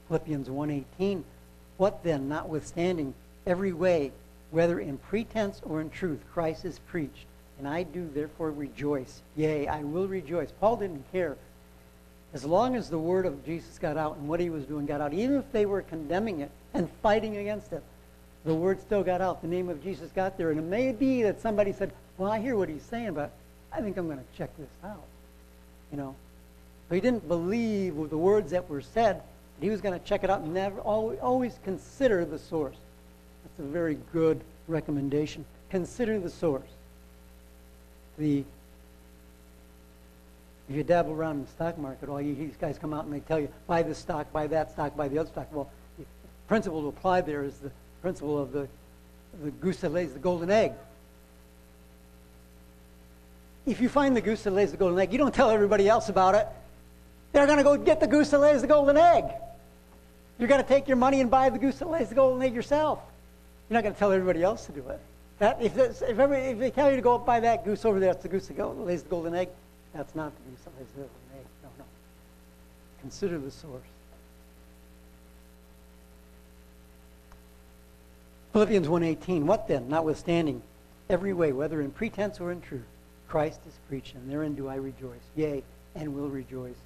Philippians 0.08 0.50
1:18 0.50 1.24
What 1.78 2.04
then 2.04 2.30
notwithstanding 2.30 3.14
every 3.46 3.74
way 3.74 4.12
whether 4.52 4.80
in 4.80 4.98
pretense 4.98 5.62
or 5.64 5.82
in 5.82 5.90
truth 5.90 6.20
Christ 6.32 6.66
is 6.66 6.80
preached 6.80 7.26
and 7.58 7.68
I 7.68 7.84
do 7.84 8.10
therefore 8.14 8.52
rejoice. 8.52 9.22
Yea 9.36 9.68
I 9.68 9.84
will 9.84 10.08
rejoice. 10.08 10.52
Paul 10.60 10.78
didn't 10.78 11.12
care. 11.12 11.38
As 12.34 12.44
long 12.44 12.76
as 12.76 12.90
the 12.90 13.00
word 13.00 13.26
of 13.26 13.46
Jesus 13.46 13.80
got 13.80 13.98
out 13.98 14.18
and 14.18 14.28
what 14.28 14.40
he 14.40 14.50
was 14.50 14.66
doing 14.66 14.86
got 14.86 15.02
out 15.02 15.14
even 15.14 15.38
if 15.38 15.52
they 15.52 15.66
were 15.66 15.82
condemning 15.82 16.42
it 16.42 16.52
and 16.74 16.90
fighting 17.02 17.38
against 17.38 17.72
it 17.72 17.84
the 18.44 18.54
word 18.54 18.80
still 18.80 19.04
got 19.04 19.22
out. 19.22 19.42
The 19.42 19.48
name 19.48 19.70
of 19.70 19.84
Jesus 19.84 20.12
got 20.12 20.38
there. 20.38 20.52
And 20.52 20.60
it 20.60 20.66
may 20.66 20.92
be 20.92 21.24
that 21.24 21.42
somebody 21.42 21.72
said 21.72 21.92
well 22.18 22.32
I 22.32 22.40
hear 22.40 22.56
what 22.56 22.70
he's 22.70 22.84
saying 22.84 23.14
but 23.14 23.32
I 23.72 23.82
think 23.82 23.98
I'm 23.98 24.08
going 24.08 24.20
to 24.20 24.38
check 24.38 24.56
this 24.58 24.70
out. 24.84 25.04
You 25.92 25.98
know? 25.98 26.16
So 26.90 26.96
he 26.96 27.02
didn't 27.02 27.28
believe 27.28 27.96
with 27.96 28.10
the 28.10 28.18
words 28.18 28.52
that 28.52 28.70
were 28.70 28.82
said. 28.82 29.22
He 29.62 29.70
was 29.70 29.82
going 29.82 29.98
to 29.98 30.06
check 30.06 30.24
it 30.24 30.30
out 30.30 30.42
and 30.42 30.54
never 30.54 30.80
always 30.82 31.58
consider 31.64 32.26
the 32.26 32.38
source. 32.38 32.76
That's 33.44 33.68
a 33.68 33.72
very 33.72 33.98
good 34.12 34.42
recommendation. 34.68 35.46
Consider 35.70 36.20
the 36.20 36.30
source. 36.30 36.70
The 38.18 38.44
if 40.68 40.76
you 40.76 40.84
dabble 40.84 41.12
around 41.12 41.36
in 41.38 41.46
the 41.46 41.52
stock 41.52 41.78
market, 41.78 42.10
all 42.10 42.18
these 42.18 42.56
guys 42.60 42.80
come 42.80 42.94
out 42.94 43.06
and 43.06 43.14
they 43.14 43.20
tell 43.20 43.40
you 43.40 43.50
buy 43.68 43.84
this 43.84 44.00
stock, 44.00 44.32
buy 44.34 44.48
that 44.48 44.72
stock, 44.72 44.96
buy 44.98 45.08
the 45.08 45.20
other 45.20 45.30
stock. 45.30 45.48
Well, 45.52 45.70
the 46.00 46.06
principle 46.48 46.82
to 46.82 46.88
apply 46.88 47.22
there 47.22 47.44
is 47.44 47.58
the 47.58 47.72
principle 48.02 48.42
of 48.42 48.52
the 48.52 48.68
the 49.44 49.52
goose 49.52 49.82
that 49.82 49.90
lays 49.90 50.14
the 50.14 50.20
golden 50.20 50.50
egg. 50.50 50.74
If 53.66 53.82
you 53.82 53.90
find 53.90 54.16
the 54.16 54.22
goose 54.22 54.44
that 54.44 54.52
lays 54.52 54.72
the 54.72 54.78
golden 54.78 55.00
egg, 55.00 55.12
you 55.12 55.18
don't 55.18 55.34
tell 55.34 55.50
everybody 55.50 55.90
else 55.90 56.10
about 56.10 56.36
it. 56.36 56.48
They're 57.32 57.48
going 57.48 57.58
to 57.58 57.64
go 57.64 57.78
get 57.78 58.00
the 58.00 58.08
goose 58.08 58.30
that 58.30 58.40
lays 58.40 58.62
the 58.62 58.68
golden 58.68 58.98
egg. 58.98 59.26
You're 60.38 60.48
going 60.48 60.62
to 60.62 60.68
take 60.68 60.88
your 60.88 60.98
money 60.98 61.22
and 61.22 61.30
buy 61.32 61.50
the 61.50 61.60
goose 61.60 61.80
that 61.80 61.90
lays 61.90 62.10
the 62.10 62.16
golden 62.16 62.42
egg 62.44 62.54
yourself. 62.54 63.00
You're 63.70 63.76
not 63.76 63.84
going 63.84 63.94
to 63.94 64.00
tell 64.00 64.12
everybody 64.12 64.44
else 64.44 64.66
to 64.68 64.72
do 64.72 64.88
it. 64.90 65.00
That, 65.40 65.62
if, 65.62 65.78
if, 65.78 66.02
every, 66.20 66.38
if 66.38 66.60
they 66.60 66.72
tell 66.72 66.90
you 66.90 66.96
to 66.96 67.02
go 67.02 67.18
buy 67.18 67.42
that 67.42 67.66
goose 67.66 67.84
over 67.84 68.00
there, 68.00 68.14
that's 68.14 68.24
the 68.24 68.30
goose 68.30 68.48
that 68.48 68.64
lays 68.80 69.04
the 69.04 69.10
golden 69.10 69.36
egg. 69.36 69.50
That's 69.94 70.16
not 70.16 70.32
the 70.36 70.50
goose 70.50 70.62
that 70.64 70.78
lays 70.78 70.88
the 70.96 71.02
golden 71.02 71.40
egg. 71.40 71.46
No, 71.64 71.70
no. 71.80 71.86
Consider 73.02 73.38
the 73.38 73.52
source. 73.52 73.82
Philippians 78.54 78.88
1.18, 78.88 79.44
What 79.44 79.68
then, 79.68 79.90
notwithstanding, 79.90 80.62
every 81.10 81.34
way, 81.34 81.52
whether 81.52 81.82
in 81.82 81.92
pretense 81.92 82.40
or 82.40 82.54
in 82.54 82.62
truth, 82.62 82.86
Christ 83.28 83.60
is 83.68 83.74
preached, 83.90 84.16
and 84.16 84.32
therein 84.32 84.56
do 84.56 84.70
I 84.70 84.76
rejoice, 84.76 85.20
yea, 85.36 85.62
and 85.94 86.16
will 86.16 86.30
rejoice. 86.30 86.78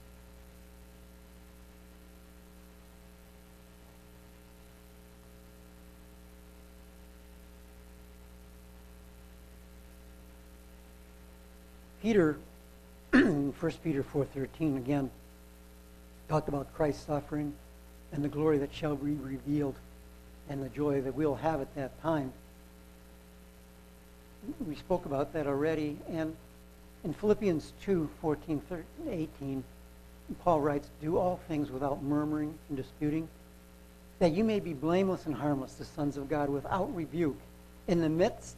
Peter, 12.01 12.37
1 13.11 13.53
Peter 13.83 14.03
4.13, 14.03 14.77
again, 14.77 15.11
talked 16.29 16.47
about 16.47 16.73
Christ's 16.73 17.05
suffering 17.05 17.53
and 18.13 18.23
the 18.23 18.29
glory 18.29 18.57
that 18.59 18.73
shall 18.73 18.95
be 18.95 19.15
revealed 19.15 19.75
and 20.47 20.63
the 20.63 20.69
joy 20.69 21.01
that 21.01 21.13
we'll 21.13 21.35
have 21.35 21.59
at 21.59 21.75
that 21.75 22.01
time. 22.01 22.31
We 24.65 24.75
spoke 24.75 25.05
about 25.05 25.33
that 25.33 25.45
already. 25.45 25.97
And 26.09 26.35
in 27.03 27.13
Philippians 27.13 27.73
2, 27.83 28.09
14, 28.21 28.61
13, 28.69 28.85
18, 29.09 29.63
Paul 30.41 30.61
writes, 30.61 30.87
Do 31.01 31.17
all 31.17 31.41
things 31.49 31.69
without 31.69 32.01
murmuring 32.01 32.57
and 32.69 32.77
disputing, 32.77 33.27
that 34.19 34.31
you 34.31 34.45
may 34.45 34.61
be 34.61 34.73
blameless 34.73 35.25
and 35.25 35.35
harmless, 35.35 35.73
the 35.73 35.85
sons 35.85 36.15
of 36.15 36.29
God, 36.29 36.49
without 36.49 36.95
rebuke, 36.95 37.39
in 37.87 37.99
the 37.99 38.09
midst 38.09 38.55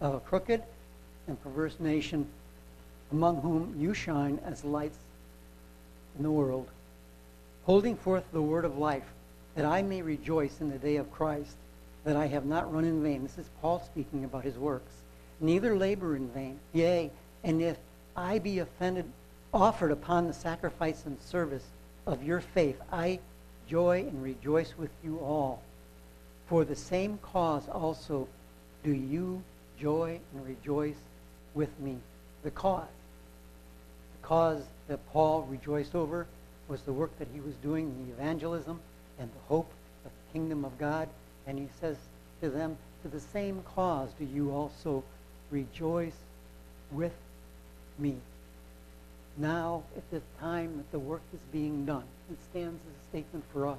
of 0.00 0.14
a 0.14 0.20
crooked 0.20 0.62
and 1.28 1.42
perverse 1.42 1.78
nation 1.78 2.26
among 3.12 3.42
whom 3.42 3.74
you 3.78 3.92
shine 3.94 4.40
as 4.44 4.64
lights 4.64 4.98
in 6.16 6.22
the 6.22 6.30
world, 6.30 6.68
holding 7.64 7.96
forth 7.96 8.24
the 8.32 8.42
word 8.42 8.64
of 8.64 8.78
life, 8.78 9.04
that 9.54 9.64
I 9.64 9.82
may 9.82 10.02
rejoice 10.02 10.60
in 10.60 10.70
the 10.70 10.78
day 10.78 10.96
of 10.96 11.12
Christ, 11.12 11.56
that 12.04 12.16
I 12.16 12.26
have 12.26 12.46
not 12.46 12.72
run 12.72 12.84
in 12.84 13.02
vain. 13.02 13.22
This 13.22 13.38
is 13.38 13.50
Paul 13.60 13.82
speaking 13.84 14.24
about 14.24 14.44
his 14.44 14.56
works. 14.56 14.92
Neither 15.40 15.76
labor 15.76 16.16
in 16.16 16.28
vain. 16.28 16.58
Yea, 16.72 17.10
and 17.44 17.60
if 17.60 17.76
I 18.16 18.38
be 18.38 18.58
offended, 18.60 19.04
offered 19.52 19.92
upon 19.92 20.26
the 20.26 20.32
sacrifice 20.32 21.04
and 21.04 21.20
service 21.20 21.64
of 22.06 22.22
your 22.22 22.40
faith, 22.40 22.80
I 22.90 23.20
joy 23.68 24.06
and 24.08 24.22
rejoice 24.22 24.74
with 24.76 24.90
you 25.04 25.18
all. 25.18 25.62
For 26.46 26.64
the 26.64 26.76
same 26.76 27.18
cause 27.22 27.68
also 27.68 28.26
do 28.82 28.90
you 28.90 29.42
joy 29.78 30.18
and 30.34 30.46
rejoice 30.46 30.96
with 31.54 31.78
me. 31.80 31.98
The 32.42 32.50
cause 32.50 32.88
cause 34.22 34.62
that 34.88 35.00
Paul 35.12 35.42
rejoiced 35.42 35.94
over 35.94 36.26
was 36.68 36.82
the 36.82 36.92
work 36.92 37.16
that 37.18 37.28
he 37.32 37.40
was 37.40 37.54
doing 37.56 37.86
in 37.86 38.06
the 38.06 38.12
evangelism 38.12 38.80
and 39.18 39.28
the 39.28 39.46
hope 39.48 39.70
of 40.04 40.10
the 40.10 40.32
kingdom 40.32 40.64
of 40.64 40.78
God. 40.78 41.08
And 41.46 41.58
he 41.58 41.68
says 41.80 41.96
to 42.40 42.50
them, 42.50 42.76
to 43.02 43.08
the 43.08 43.20
same 43.20 43.62
cause 43.74 44.10
do 44.18 44.24
you 44.24 44.52
also 44.52 45.02
rejoice 45.50 46.16
with 46.90 47.14
me. 47.98 48.16
Now, 49.36 49.82
at 49.96 50.08
the 50.10 50.20
time 50.40 50.76
that 50.76 50.90
the 50.92 50.98
work 50.98 51.22
is 51.32 51.40
being 51.52 51.84
done, 51.84 52.04
it 52.30 52.38
stands 52.50 52.80
as 52.86 53.04
a 53.04 53.08
statement 53.08 53.44
for 53.52 53.66
us. 53.66 53.78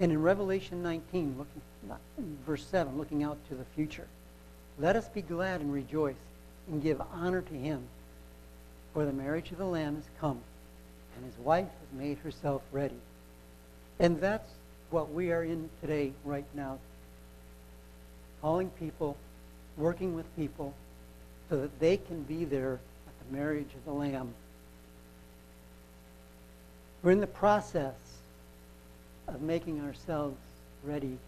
And 0.00 0.12
in 0.12 0.22
Revelation 0.22 0.82
19, 0.82 1.36
looking, 1.38 1.98
in 2.18 2.38
verse 2.46 2.64
7, 2.66 2.96
looking 2.96 3.22
out 3.22 3.38
to 3.48 3.54
the 3.54 3.64
future, 3.74 4.06
let 4.78 4.96
us 4.96 5.08
be 5.08 5.22
glad 5.22 5.60
and 5.60 5.72
rejoice 5.72 6.16
and 6.68 6.82
give 6.82 7.00
honor 7.14 7.42
to 7.42 7.54
him 7.54 7.82
for 8.96 9.04
the 9.04 9.12
marriage 9.12 9.50
of 9.50 9.58
the 9.58 9.64
Lamb 9.66 9.96
has 9.96 10.08
come, 10.18 10.40
and 11.14 11.26
his 11.26 11.36
wife 11.44 11.66
has 11.66 12.00
made 12.00 12.16
herself 12.16 12.62
ready. 12.72 12.96
And 13.98 14.18
that's 14.18 14.48
what 14.88 15.12
we 15.12 15.32
are 15.32 15.44
in 15.44 15.68
today, 15.82 16.14
right 16.24 16.46
now. 16.54 16.78
Calling 18.40 18.70
people, 18.70 19.18
working 19.76 20.14
with 20.14 20.24
people, 20.34 20.72
so 21.50 21.60
that 21.60 21.78
they 21.78 21.98
can 21.98 22.22
be 22.22 22.46
there 22.46 22.80
at 23.06 23.26
the 23.26 23.36
marriage 23.36 23.68
of 23.74 23.84
the 23.84 23.92
Lamb. 23.92 24.32
We're 27.02 27.10
in 27.10 27.20
the 27.20 27.26
process 27.26 27.92
of 29.28 29.42
making 29.42 29.82
ourselves 29.82 30.38
ready. 30.82 31.18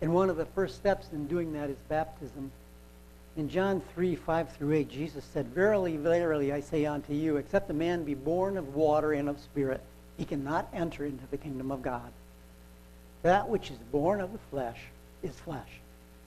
And 0.00 0.14
one 0.14 0.30
of 0.30 0.36
the 0.36 0.46
first 0.46 0.76
steps 0.76 1.08
in 1.12 1.26
doing 1.26 1.52
that 1.54 1.68
is 1.68 1.76
baptism. 1.88 2.52
In 3.36 3.50
John 3.50 3.82
3, 3.94 4.16
5 4.16 4.52
through 4.52 4.72
8, 4.72 4.88
Jesus 4.88 5.22
said, 5.24 5.46
Verily, 5.48 5.98
verily, 5.98 6.52
I 6.52 6.60
say 6.60 6.86
unto 6.86 7.12
you, 7.12 7.36
except 7.36 7.70
a 7.70 7.74
man 7.74 8.02
be 8.02 8.14
born 8.14 8.56
of 8.56 8.74
water 8.74 9.12
and 9.12 9.28
of 9.28 9.38
spirit, 9.40 9.82
he 10.16 10.24
cannot 10.24 10.68
enter 10.72 11.04
into 11.04 11.26
the 11.30 11.36
kingdom 11.36 11.70
of 11.70 11.82
God. 11.82 12.10
That 13.22 13.48
which 13.48 13.70
is 13.70 13.76
born 13.92 14.22
of 14.22 14.32
the 14.32 14.38
flesh 14.50 14.78
is 15.22 15.34
flesh, 15.34 15.68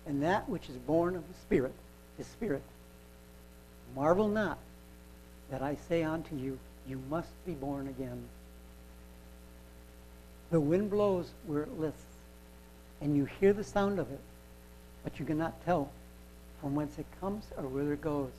and 0.06 0.22
that 0.22 0.48
which 0.48 0.70
is 0.70 0.76
born 0.76 1.16
of 1.16 1.28
the 1.28 1.34
spirit 1.40 1.74
is 2.20 2.28
spirit. 2.28 2.62
Marvel 3.96 4.28
not 4.28 4.60
that 5.50 5.64
I 5.64 5.78
say 5.88 6.04
unto 6.04 6.36
you, 6.36 6.60
you 6.88 7.02
must 7.10 7.30
be 7.44 7.54
born 7.54 7.88
again. 7.88 8.22
The 10.52 10.60
wind 10.60 10.92
blows 10.92 11.32
where 11.48 11.64
it 11.64 11.80
lists, 11.80 12.04
and 13.02 13.18
you 13.18 13.26
hear 13.40 13.54
the 13.54 13.64
sound 13.64 13.98
of 13.98 14.12
it, 14.12 14.20
but 15.04 15.20
you 15.20 15.26
cannot 15.26 15.66
tell 15.66 15.90
from 16.62 16.76
whence 16.76 16.98
it 16.98 17.06
comes 17.20 17.46
or 17.58 17.64
whither 17.64 17.94
it 17.94 18.02
goes. 18.02 18.32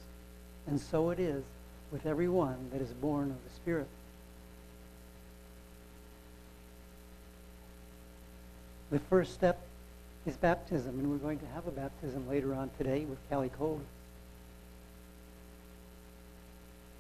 And 0.66 0.80
so 0.80 1.10
it 1.10 1.18
is 1.18 1.42
with 1.90 2.06
every 2.06 2.28
one 2.28 2.70
that 2.72 2.80
is 2.80 2.92
born 2.92 3.30
of 3.30 3.44
the 3.44 3.50
Spirit. 3.56 3.88
The 8.90 8.98
first 8.98 9.34
step 9.34 9.60
is 10.26 10.36
baptism, 10.36 10.98
and 10.98 11.10
we're 11.10 11.16
going 11.16 11.38
to 11.38 11.46
have 11.54 11.66
a 11.66 11.70
baptism 11.70 12.28
later 12.28 12.54
on 12.54 12.70
today 12.76 13.04
with 13.04 13.18
Callie 13.30 13.50
Cole. 13.50 13.80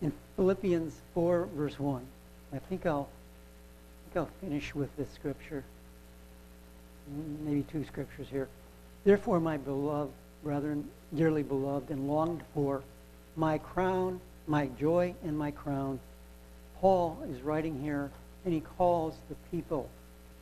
In 0.00 0.12
Philippians 0.36 0.94
4, 1.14 1.48
verse 1.54 1.78
1, 1.78 2.06
I 2.52 2.58
think 2.58 2.86
I'll, 2.86 3.08
I 3.08 4.12
think 4.12 4.16
I'll 4.16 4.40
finish 4.40 4.74
with 4.74 4.96
this 4.96 5.10
scripture. 5.10 5.64
Maybe 7.44 7.64
two 7.64 7.84
scriptures 7.84 8.28
here. 8.30 8.48
Therefore, 9.04 9.40
my 9.40 9.56
beloved 9.56 10.12
brethren, 10.42 10.88
dearly 11.14 11.42
beloved 11.42 11.90
and 11.90 12.08
longed 12.08 12.42
for, 12.54 12.82
my 13.36 13.58
crown, 13.58 14.20
my 14.46 14.66
joy 14.78 15.14
and 15.24 15.38
my 15.38 15.50
crown. 15.50 16.00
Paul 16.80 17.18
is 17.30 17.42
writing 17.42 17.80
here, 17.80 18.10
and 18.44 18.54
he 18.54 18.60
calls 18.60 19.14
the 19.28 19.36
people, 19.50 19.88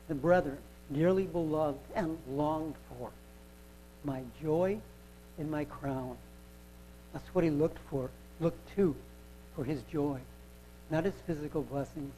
the 0.08 0.14
brethren, 0.14 0.58
dearly 0.92 1.24
beloved 1.24 1.78
and 1.94 2.16
longed 2.30 2.74
for, 2.88 3.10
my 4.04 4.22
joy 4.40 4.78
and 5.38 5.50
my 5.50 5.64
crown. 5.64 6.16
That's 7.12 7.34
what 7.34 7.44
he 7.44 7.50
looked 7.50 7.78
for, 7.90 8.10
looked 8.40 8.76
to 8.76 8.94
for 9.54 9.64
his 9.64 9.82
joy. 9.90 10.20
Not 10.90 11.04
his 11.04 11.14
physical 11.26 11.62
blessings, 11.62 12.12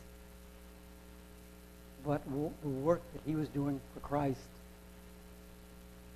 but 2.05 2.23
the 2.62 2.69
work 2.69 3.03
that 3.12 3.23
he 3.27 3.35
was 3.35 3.49
doing 3.49 3.81
for 3.95 4.01
Christ. 4.01 4.38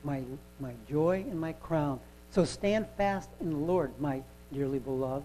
My, 0.05 0.23
my 0.61 0.73
joy 0.89 1.25
and 1.29 1.41
my 1.41 1.55
crown. 1.55 1.99
So 2.31 2.45
stand 2.45 2.87
fast 2.97 3.29
in 3.41 3.51
the 3.51 3.57
Lord, 3.57 3.93
my 3.99 4.23
dearly 4.53 4.79
beloved. 4.79 5.25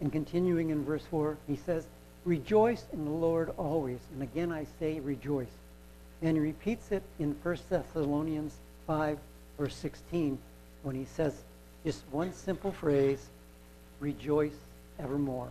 And 0.00 0.10
continuing 0.12 0.70
in 0.70 0.84
verse 0.84 1.04
4, 1.10 1.36
he 1.46 1.56
says, 1.56 1.86
Rejoice 2.24 2.84
in 2.92 3.04
the 3.04 3.10
Lord 3.10 3.52
always. 3.56 3.98
And 4.12 4.22
again 4.22 4.52
I 4.52 4.66
say 4.78 5.00
rejoice. 5.00 5.48
And 6.22 6.36
he 6.36 6.42
repeats 6.42 6.92
it 6.92 7.02
in 7.18 7.34
1 7.42 7.58
Thessalonians 7.68 8.54
5, 8.86 9.18
verse 9.58 9.74
16, 9.76 10.38
when 10.82 10.94
he 10.94 11.04
says 11.04 11.34
just 11.84 12.02
one 12.10 12.32
simple 12.34 12.72
phrase, 12.72 13.26
rejoice 14.00 14.56
evermore. 14.98 15.50